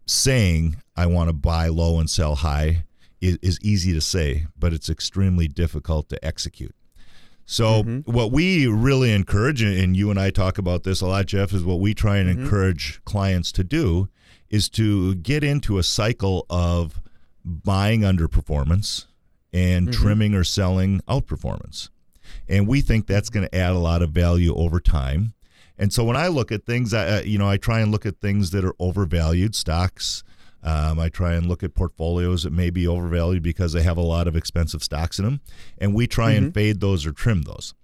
saying 0.06 0.76
I 0.96 1.06
want 1.06 1.28
to 1.28 1.32
buy 1.32 1.68
low 1.68 1.98
and 1.98 2.10
sell 2.10 2.36
high 2.36 2.84
is, 3.20 3.38
is 3.42 3.58
easy 3.62 3.92
to 3.92 4.00
say, 4.00 4.46
but 4.58 4.72
it's 4.72 4.88
extremely 4.88 5.48
difficult 5.48 6.08
to 6.10 6.24
execute. 6.24 6.74
So, 7.46 7.82
what 8.04 8.30
we 8.30 8.68
really 8.68 9.12
encourage, 9.12 9.60
and 9.60 9.96
you 9.96 10.08
and 10.10 10.20
I 10.20 10.30
talk 10.30 10.56
about 10.56 10.84
this 10.84 11.00
a 11.00 11.06
lot, 11.06 11.26
Jeff, 11.26 11.52
is 11.52 11.64
what 11.64 11.80
we 11.80 11.94
try 11.94 12.18
and 12.18 12.30
encourage 12.30 13.04
clients 13.04 13.50
to 13.52 13.64
do 13.64 14.08
is 14.50 14.68
to 14.68 15.16
get 15.16 15.42
into 15.42 15.76
a 15.76 15.82
cycle 15.82 16.46
of 16.48 17.00
buying 17.44 18.02
underperformance 18.02 19.06
and 19.52 19.92
trimming 19.92 20.34
or 20.34 20.44
selling 20.44 21.00
outperformance. 21.08 21.88
And 22.48 22.66
we 22.66 22.80
think 22.80 23.06
that's 23.06 23.30
going 23.30 23.48
to 23.48 23.54
add 23.54 23.72
a 23.72 23.78
lot 23.78 24.02
of 24.02 24.10
value 24.10 24.54
over 24.54 24.80
time. 24.80 25.34
And 25.78 25.92
so 25.92 26.04
when 26.04 26.16
I 26.16 26.28
look 26.28 26.52
at 26.52 26.66
things, 26.66 26.92
I, 26.92 27.06
uh, 27.06 27.22
you 27.22 27.38
know, 27.38 27.48
I 27.48 27.56
try 27.56 27.80
and 27.80 27.90
look 27.90 28.04
at 28.04 28.20
things 28.20 28.50
that 28.50 28.64
are 28.64 28.74
overvalued 28.78 29.54
stocks. 29.54 30.22
Um, 30.62 30.98
I 30.98 31.08
try 31.08 31.34
and 31.34 31.46
look 31.46 31.62
at 31.62 31.74
portfolios 31.74 32.42
that 32.42 32.52
may 32.52 32.68
be 32.68 32.86
overvalued 32.86 33.42
because 33.42 33.72
they 33.72 33.82
have 33.82 33.96
a 33.96 34.02
lot 34.02 34.28
of 34.28 34.36
expensive 34.36 34.82
stocks 34.82 35.18
in 35.18 35.24
them, 35.24 35.40
and 35.78 35.94
we 35.94 36.06
try 36.06 36.32
and 36.32 36.52
fade 36.52 36.80
those 36.80 37.06
or 37.06 37.12
trim 37.12 37.42
those. 37.42 37.74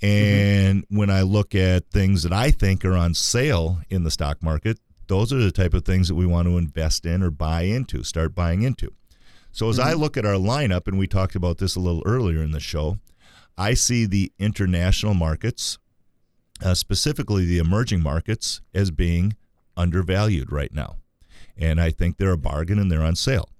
And 0.00 0.84
when 0.88 1.10
I 1.10 1.22
look 1.22 1.54
at 1.54 1.90
things 1.90 2.22
that 2.22 2.32
I 2.32 2.52
think 2.52 2.84
are 2.84 2.96
on 2.96 3.14
sale 3.14 3.80
in 3.90 4.04
the 4.04 4.10
stock 4.10 4.40
market, 4.40 4.78
those 5.08 5.32
are 5.32 5.38
the 5.38 5.50
type 5.50 5.74
of 5.74 5.84
things 5.84 6.08
that 6.08 6.14
we 6.14 6.26
want 6.26 6.46
to 6.46 6.58
invest 6.58 7.06
in 7.06 7.22
or 7.22 7.30
buy 7.30 7.62
into, 7.62 8.04
start 8.04 8.34
buying 8.36 8.62
into. 8.62 8.92
So 9.52 9.68
as 9.68 9.78
I 9.78 9.92
mm-hmm. 9.92 10.00
look 10.00 10.16
at 10.16 10.24
our 10.24 10.34
lineup, 10.34 10.88
and 10.88 10.98
we 10.98 11.06
talked 11.06 11.36
about 11.36 11.58
this 11.58 11.76
a 11.76 11.80
little 11.80 12.02
earlier 12.06 12.42
in 12.42 12.52
the 12.52 12.60
show, 12.60 12.98
I 13.56 13.74
see 13.74 14.06
the 14.06 14.32
international 14.38 15.12
markets, 15.12 15.78
uh, 16.64 16.74
specifically 16.74 17.44
the 17.44 17.58
emerging 17.58 18.02
markets, 18.02 18.62
as 18.74 18.90
being 18.90 19.36
undervalued 19.76 20.50
right 20.50 20.72
now. 20.72 20.96
And 21.56 21.80
I 21.80 21.90
think 21.90 22.16
they're 22.16 22.32
a 22.32 22.38
bargain 22.38 22.78
and 22.78 22.90
they're 22.90 23.02
on 23.02 23.14
sale. 23.14 23.50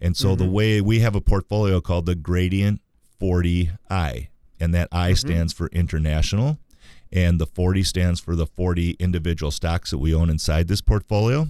And 0.00 0.16
so 0.16 0.36
the 0.36 0.44
mm-hmm. 0.44 0.52
way 0.52 0.80
we 0.82 1.00
have 1.00 1.14
a 1.14 1.20
portfolio 1.20 1.80
called 1.80 2.06
the 2.06 2.14
Gradient 2.14 2.82
40I, 3.20 4.28
and 4.60 4.74
that 4.74 4.88
I 4.92 5.10
mm-hmm. 5.10 5.14
stands 5.14 5.52
for 5.54 5.68
international, 5.68 6.58
and 7.10 7.40
the 7.40 7.46
40 7.46 7.82
stands 7.84 8.20
for 8.20 8.36
the 8.36 8.46
40 8.46 8.96
individual 9.00 9.50
stocks 9.50 9.90
that 9.90 9.98
we 9.98 10.14
own 10.14 10.28
inside 10.28 10.68
this 10.68 10.82
portfolio. 10.82 11.48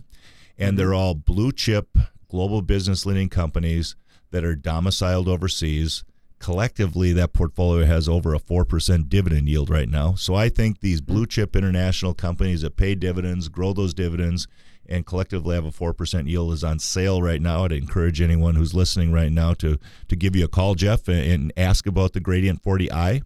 And 0.56 0.78
they're 0.78 0.94
all 0.94 1.14
blue 1.14 1.52
chip, 1.52 1.96
global 2.28 2.62
business 2.62 3.06
leading 3.06 3.28
companies 3.28 3.96
that 4.30 4.44
are 4.44 4.54
domiciled 4.54 5.28
overseas. 5.28 6.04
Collectively, 6.38 7.12
that 7.12 7.32
portfolio 7.32 7.84
has 7.84 8.08
over 8.08 8.32
a 8.32 8.38
4% 8.38 9.08
dividend 9.08 9.48
yield 9.48 9.70
right 9.70 9.88
now. 9.88 10.14
So 10.14 10.34
I 10.34 10.48
think 10.48 10.80
these 10.80 11.00
blue 11.00 11.26
chip 11.26 11.56
international 11.56 12.14
companies 12.14 12.62
that 12.62 12.76
pay 12.76 12.94
dividends, 12.94 13.48
grow 13.48 13.72
those 13.72 13.92
dividends, 13.92 14.46
and 14.88 15.04
collectively 15.04 15.54
have 15.54 15.66
a 15.66 15.70
4% 15.70 16.28
yield 16.28 16.52
is 16.52 16.64
on 16.64 16.78
sale 16.78 17.20
right 17.20 17.42
now. 17.42 17.64
I'd 17.64 17.72
encourage 17.72 18.20
anyone 18.20 18.54
who's 18.54 18.72
listening 18.72 19.12
right 19.12 19.32
now 19.32 19.52
to, 19.54 19.78
to 20.08 20.16
give 20.16 20.36
you 20.36 20.44
a 20.44 20.48
call, 20.48 20.74
Jeff, 20.74 21.08
and, 21.08 21.52
ask 21.56 21.86
about 21.86 22.12
the 22.12 22.20
Gradient 22.20 22.62
40i. 22.62 23.22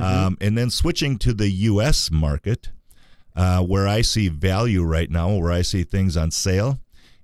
Um, 0.00 0.36
and 0.40 0.56
then 0.56 0.70
switching 0.70 1.18
to 1.18 1.32
the 1.32 1.48
U.S. 1.48 2.10
market, 2.10 2.70
uh, 3.34 3.62
where 3.62 3.88
I 3.88 4.02
see 4.02 4.28
value 4.28 4.82
right 4.82 5.10
now, 5.10 5.34
where 5.34 5.50
I 5.50 5.62
see 5.62 5.82
things 5.82 6.16
on 6.16 6.30
sale, 6.30 6.78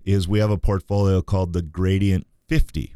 is 0.04 0.28
we 0.28 0.38
have 0.38 0.50
a 0.50 0.58
portfolio 0.58 1.22
called 1.22 1.52
the 1.52 1.62
Gradient 1.62 2.26
50. 2.48 2.94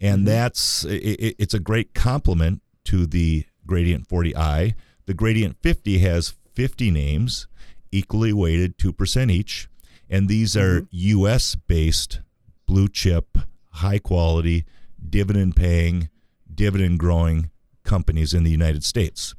And 0.00 0.26
that's 0.26 0.84
it, 0.84 1.36
it's 1.38 1.54
a 1.54 1.60
great 1.60 1.94
complement 1.94 2.62
to 2.84 3.06
the 3.06 3.44
Gradient 3.66 4.08
40i. 4.08 4.74
The 5.06 5.14
Gradient 5.14 5.56
50 5.62 5.98
has 5.98 6.34
50 6.54 6.90
names, 6.90 7.46
equally 7.92 8.32
weighted 8.32 8.78
2% 8.78 9.30
each. 9.30 9.68
And 10.08 10.28
these 10.28 10.56
are 10.56 10.86
U.S. 10.90 11.54
based 11.54 12.20
blue 12.66 12.88
chip, 12.88 13.38
high 13.70 13.98
quality, 13.98 14.64
dividend 15.08 15.56
paying, 15.56 16.08
dividend 16.52 16.98
growing 16.98 17.50
companies 17.84 18.34
in 18.34 18.44
the 18.44 18.50
United 18.50 18.84
States. 18.84 19.34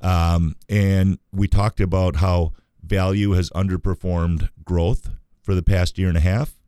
Um, 0.00 0.56
and 0.68 1.18
we 1.32 1.46
talked 1.46 1.80
about 1.80 2.16
how 2.16 2.52
value 2.82 3.32
has 3.32 3.50
underperformed 3.50 4.48
growth 4.64 5.10
for 5.42 5.54
the 5.54 5.62
past 5.62 5.98
year 5.98 6.08
and 6.08 6.16
a 6.16 6.20
half. 6.20 6.58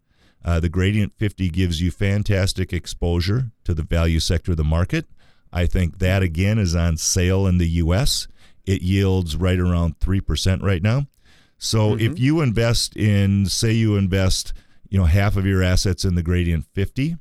Uh, 0.45 0.61
the 0.61 0.69
Gradient 0.69 1.15
50 1.17 1.49
gives 1.49 1.81
you 1.81 1.91
fantastic 1.91 2.73
exposure 2.73 3.51
to 3.65 3.73
the 3.73 3.83
value 3.83 4.21
sector 4.21 4.51
of 4.51 4.59
the 4.59 4.65
market. 4.65 5.07
I 5.53 5.67
think 5.67 5.99
that 6.01 6.23
again 6.23 6.59
is 6.59 6.75
on 6.75 6.97
sale 6.97 7.47
in 7.47 7.59
the 7.59 7.69
U.S. 7.69 8.29
It 8.67 8.83
yields 8.83 9.37
right 9.37 9.59
around 9.59 10.01
3% 10.01 10.63
right 10.63 10.83
now. 10.83 11.07
So 11.57 11.97
if 11.97 12.19
you 12.19 12.43
invest 12.43 12.95
in, 12.97 13.47
say, 13.47 13.73
you 13.73 13.97
invest, 13.97 14.53
you 14.91 14.99
know, 14.99 15.07
half 15.07 15.37
of 15.37 15.47
your 15.47 15.63
assets 15.63 16.05
in 16.05 16.15
the 16.15 16.23
Gradient 16.23 16.67
50, 16.75 17.17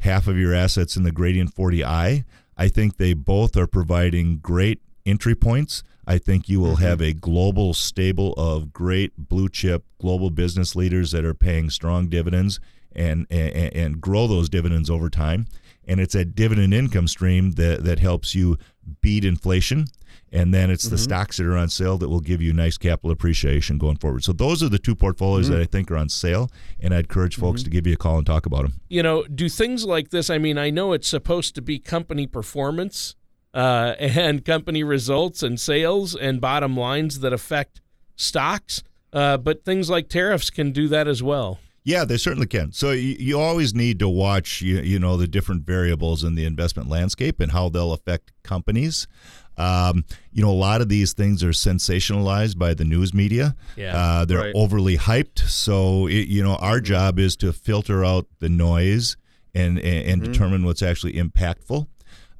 half 0.00 0.26
of 0.26 0.36
your 0.36 0.52
assets 0.52 0.96
in 0.96 1.04
the 1.04 1.12
Gradient 1.12 1.54
40i, 1.54 2.24
I 2.56 2.68
think 2.68 2.96
they 2.96 3.14
both 3.14 3.56
are 3.56 3.66
providing 3.66 4.38
great 4.38 4.82
entry 5.06 5.34
points. 5.34 5.82
I 6.08 6.16
think 6.16 6.48
you 6.48 6.58
will 6.58 6.76
have 6.76 7.00
mm-hmm. 7.00 7.10
a 7.10 7.20
global 7.20 7.74
stable 7.74 8.32
of 8.38 8.72
great 8.72 9.12
blue 9.18 9.50
chip 9.50 9.84
global 10.00 10.30
business 10.30 10.74
leaders 10.74 11.10
that 11.12 11.22
are 11.22 11.34
paying 11.34 11.68
strong 11.68 12.08
dividends 12.08 12.60
and 12.96 13.26
and, 13.30 13.74
and 13.74 14.00
grow 14.00 14.26
those 14.26 14.48
dividends 14.48 14.88
over 14.88 15.10
time. 15.10 15.46
And 15.86 16.00
it's 16.00 16.14
a 16.14 16.24
dividend 16.24 16.72
income 16.72 17.08
stream 17.08 17.52
that, 17.52 17.84
that 17.84 17.98
helps 17.98 18.34
you 18.34 18.56
beat 19.00 19.24
inflation. 19.24 19.86
And 20.30 20.52
then 20.52 20.70
it's 20.70 20.84
the 20.84 20.96
mm-hmm. 20.96 21.04
stocks 21.04 21.38
that 21.38 21.46
are 21.46 21.56
on 21.56 21.70
sale 21.70 21.96
that 21.98 22.08
will 22.08 22.20
give 22.20 22.42
you 22.42 22.52
nice 22.52 22.76
capital 22.76 23.10
appreciation 23.10 23.78
going 23.78 23.96
forward. 23.96 24.24
So 24.24 24.32
those 24.32 24.62
are 24.62 24.68
the 24.68 24.78
two 24.78 24.94
portfolios 24.94 25.46
mm-hmm. 25.46 25.56
that 25.56 25.62
I 25.62 25.64
think 25.64 25.90
are 25.90 25.96
on 25.96 26.10
sale. 26.10 26.50
And 26.80 26.92
I'd 26.92 27.06
encourage 27.06 27.36
folks 27.36 27.62
to 27.62 27.70
give 27.70 27.86
you 27.86 27.94
a 27.94 27.96
call 27.96 28.18
and 28.18 28.26
talk 28.26 28.44
about 28.44 28.62
them. 28.62 28.74
you 28.88 29.02
know, 29.02 29.24
do 29.24 29.48
things 29.48 29.86
like 29.86 30.10
this? 30.10 30.28
I 30.28 30.36
mean, 30.36 30.58
I 30.58 30.68
know 30.68 30.92
it's 30.92 31.08
supposed 31.08 31.54
to 31.54 31.62
be 31.62 31.78
company 31.78 32.26
performance 32.26 33.14
uh, 33.54 33.94
and 33.98 34.44
company 34.44 34.82
results 34.82 35.42
and 35.42 35.58
sales 35.58 36.14
and 36.14 36.40
bottom 36.40 36.76
lines 36.76 37.20
that 37.20 37.32
affect 37.32 37.80
stocks, 38.16 38.82
uh, 39.12 39.36
but 39.36 39.64
things 39.64 39.88
like 39.88 40.08
tariffs 40.08 40.50
can 40.50 40.72
do 40.72 40.88
that 40.88 41.08
as 41.08 41.22
well. 41.22 41.58
Yeah, 41.84 42.04
they 42.04 42.18
certainly 42.18 42.46
can. 42.46 42.72
So 42.72 42.90
you, 42.90 43.16
you 43.18 43.40
always 43.40 43.74
need 43.74 43.98
to 44.00 44.08
watch, 44.10 44.60
you, 44.60 44.78
you 44.80 44.98
know, 44.98 45.16
the 45.16 45.26
different 45.26 45.64
variables 45.64 46.22
in 46.22 46.34
the 46.34 46.44
investment 46.44 46.90
landscape 46.90 47.40
and 47.40 47.52
how 47.52 47.70
they'll 47.70 47.94
affect 47.94 48.32
companies. 48.42 49.06
Um, 49.56 50.04
you 50.30 50.42
know, 50.42 50.50
a 50.50 50.52
lot 50.52 50.80
of 50.80 50.88
these 50.88 51.14
things 51.14 51.42
are 51.42 51.50
sensationalized 51.50 52.58
by 52.58 52.74
the 52.74 52.84
news 52.84 53.12
media. 53.12 53.56
Yeah, 53.76 53.96
uh, 53.96 54.24
they're 54.24 54.38
right. 54.38 54.54
overly 54.54 54.96
hyped. 54.96 55.40
So 55.40 56.06
it, 56.06 56.28
you 56.28 56.42
know, 56.42 56.56
our 56.56 56.80
job 56.80 57.18
is 57.18 57.36
to 57.36 57.52
filter 57.52 58.04
out 58.04 58.26
the 58.38 58.48
noise 58.48 59.16
and 59.54 59.78
and, 59.78 60.08
and 60.08 60.22
determine 60.22 60.64
what's 60.64 60.82
actually 60.82 61.14
impactful. 61.14 61.88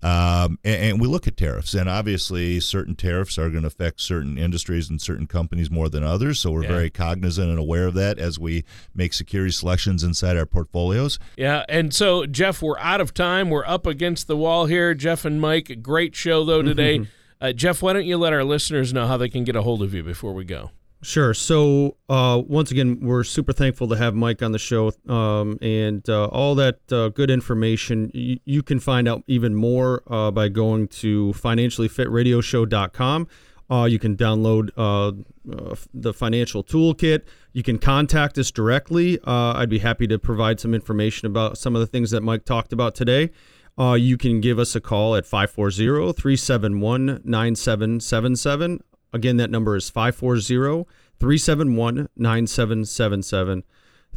Um, 0.02 0.58
and, 0.64 0.82
and 0.82 1.00
we 1.00 1.08
look 1.08 1.26
at 1.26 1.36
tariffs, 1.36 1.74
and 1.74 1.88
obviously, 1.88 2.60
certain 2.60 2.94
tariffs 2.94 3.36
are 3.38 3.50
going 3.50 3.62
to 3.62 3.66
affect 3.66 4.00
certain 4.00 4.38
industries 4.38 4.88
and 4.88 5.00
certain 5.00 5.26
companies 5.26 5.70
more 5.70 5.88
than 5.88 6.04
others. 6.04 6.38
So 6.38 6.50
we're 6.52 6.62
Yeah. 6.62 6.68
very 6.68 6.90
cognizant 6.90 7.50
and 7.50 7.58
aware 7.58 7.86
of 7.86 7.94
that 7.94 8.18
as 8.18 8.38
we 8.38 8.64
make 8.94 9.12
security 9.12 9.50
selections 9.52 10.04
inside 10.04 10.36
our 10.36 10.46
portfolios. 10.46 11.18
Yeah, 11.36 11.64
and 11.68 11.92
so 11.92 12.26
Jeff, 12.26 12.62
we're 12.62 12.78
out 12.78 13.00
of 13.00 13.12
time. 13.12 13.50
We're 13.50 13.66
up 13.66 13.86
against 13.86 14.28
the 14.28 14.36
wall 14.36 14.66
here. 14.66 14.94
Jeff 14.94 15.24
and 15.24 15.40
Mike, 15.40 15.78
great 15.82 16.14
show 16.14 16.44
though 16.44 16.62
today. 16.62 17.06
uh, 17.40 17.52
Jeff, 17.52 17.82
why 17.82 17.92
don't 17.92 18.06
you 18.06 18.16
let 18.18 18.32
our 18.32 18.44
listeners 18.44 18.92
know 18.92 19.06
how 19.06 19.16
they 19.16 19.28
can 19.28 19.44
get 19.44 19.56
a 19.56 19.62
hold 19.62 19.82
of 19.82 19.94
you 19.94 20.02
before 20.02 20.32
we 20.32 20.44
go? 20.44 20.70
Sure. 21.00 21.32
So 21.32 21.96
uh, 22.08 22.42
once 22.46 22.72
again, 22.72 22.98
we're 23.00 23.22
super 23.22 23.52
thankful 23.52 23.86
to 23.88 23.96
have 23.96 24.16
Mike 24.16 24.42
on 24.42 24.50
the 24.50 24.58
show, 24.58 24.92
um, 25.08 25.56
and 25.62 26.08
uh, 26.08 26.24
all 26.26 26.56
that 26.56 26.80
uh, 26.90 27.10
good 27.10 27.30
information 27.30 28.10
you, 28.12 28.40
you 28.44 28.64
can 28.64 28.80
find 28.80 29.06
out 29.06 29.22
even 29.28 29.54
more 29.54 30.02
uh, 30.08 30.32
by 30.32 30.48
going 30.48 30.88
to 30.88 31.32
financiallyfitradioshow.com. 31.36 33.28
Uh, 33.70 33.84
you 33.84 33.98
can 33.98 34.16
download 34.16 34.70
uh, 34.76 35.12
uh, 35.52 35.74
the 35.92 36.12
financial 36.12 36.64
toolkit. 36.64 37.22
You 37.52 37.62
can 37.62 37.78
contact 37.78 38.38
us 38.38 38.50
directly. 38.50 39.20
I'd 39.24 39.68
be 39.68 39.78
happy 39.78 40.06
to 40.08 40.18
provide 40.18 40.58
some 40.58 40.74
information 40.74 41.26
about 41.26 41.58
some 41.58 41.76
of 41.76 41.80
the 41.80 41.86
things 41.86 42.10
that 42.10 42.22
Mike 42.22 42.44
talked 42.44 42.72
about 42.72 42.94
today. 42.94 43.30
Uh, 43.78 43.94
you 43.94 44.16
can 44.16 44.40
give 44.40 44.58
us 44.58 44.74
a 44.74 44.80
call 44.80 45.14
at 45.14 45.24
540 45.24 46.12
371 46.12 47.20
9777. 47.24 48.80
Again, 49.12 49.36
that 49.38 49.50
number 49.50 49.76
is 49.76 49.90
540 49.90 50.86
371 51.18 52.08
9777. 52.16 53.64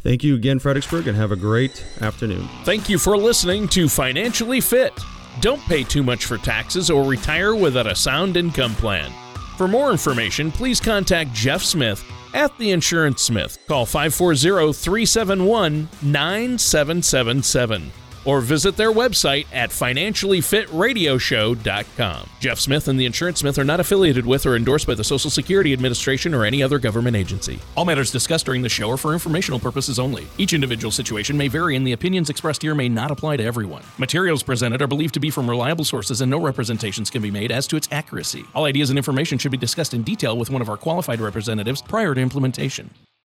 Thank 0.00 0.24
you 0.24 0.34
again, 0.34 0.58
Fredericksburg, 0.58 1.06
and 1.06 1.16
have 1.16 1.32
a 1.32 1.36
great 1.36 1.84
afternoon. 2.00 2.48
Thank 2.64 2.88
you 2.88 2.98
for 2.98 3.16
listening 3.16 3.68
to 3.68 3.88
Financially 3.88 4.60
Fit. 4.60 4.92
Don't 5.40 5.62
pay 5.62 5.84
too 5.84 6.02
much 6.02 6.26
for 6.26 6.38
taxes 6.38 6.90
or 6.90 7.04
retire 7.04 7.54
without 7.54 7.86
a 7.86 7.94
sound 7.94 8.36
income 8.36 8.74
plan. 8.74 9.10
For 9.56 9.68
more 9.68 9.90
information, 9.92 10.50
please 10.50 10.80
contact 10.80 11.32
Jeff 11.32 11.62
Smith 11.62 12.04
at 12.34 12.56
The 12.58 12.70
Insurance 12.70 13.22
Smith. 13.22 13.58
Call 13.68 13.86
540 13.86 14.72
371 14.72 15.88
9777. 16.02 17.92
Or 18.24 18.40
visit 18.40 18.76
their 18.76 18.92
website 18.92 19.46
at 19.52 19.70
financiallyfitradioshow.com. 19.70 22.28
Jeff 22.40 22.58
Smith 22.58 22.88
and 22.88 22.98
the 22.98 23.06
Insurance 23.06 23.40
Smith 23.40 23.58
are 23.58 23.64
not 23.64 23.80
affiliated 23.80 24.26
with 24.26 24.46
or 24.46 24.56
endorsed 24.56 24.86
by 24.86 24.94
the 24.94 25.04
Social 25.04 25.30
Security 25.30 25.72
Administration 25.72 26.34
or 26.34 26.44
any 26.44 26.62
other 26.62 26.78
government 26.78 27.16
agency. 27.16 27.58
All 27.76 27.84
matters 27.84 28.10
discussed 28.10 28.46
during 28.46 28.62
the 28.62 28.68
show 28.68 28.90
are 28.90 28.96
for 28.96 29.12
informational 29.12 29.60
purposes 29.60 29.98
only. 29.98 30.26
Each 30.38 30.52
individual 30.52 30.90
situation 30.90 31.36
may 31.36 31.48
vary, 31.48 31.76
and 31.76 31.86
the 31.86 31.92
opinions 31.92 32.30
expressed 32.30 32.62
here 32.62 32.74
may 32.74 32.88
not 32.88 33.10
apply 33.10 33.36
to 33.36 33.44
everyone. 33.44 33.82
Materials 33.98 34.42
presented 34.42 34.82
are 34.82 34.86
believed 34.86 35.14
to 35.14 35.20
be 35.20 35.30
from 35.30 35.48
reliable 35.48 35.84
sources, 35.84 36.20
and 36.20 36.30
no 36.30 36.40
representations 36.40 37.10
can 37.10 37.22
be 37.22 37.30
made 37.30 37.52
as 37.52 37.66
to 37.66 37.76
its 37.76 37.88
accuracy. 37.90 38.44
All 38.54 38.64
ideas 38.64 38.90
and 38.90 38.98
information 38.98 39.38
should 39.38 39.52
be 39.52 39.58
discussed 39.58 39.94
in 39.94 40.02
detail 40.02 40.36
with 40.36 40.50
one 40.50 40.62
of 40.62 40.68
our 40.68 40.76
qualified 40.76 41.20
representatives 41.20 41.82
prior 41.82 42.14
to 42.14 42.20
implementation. 42.20 42.90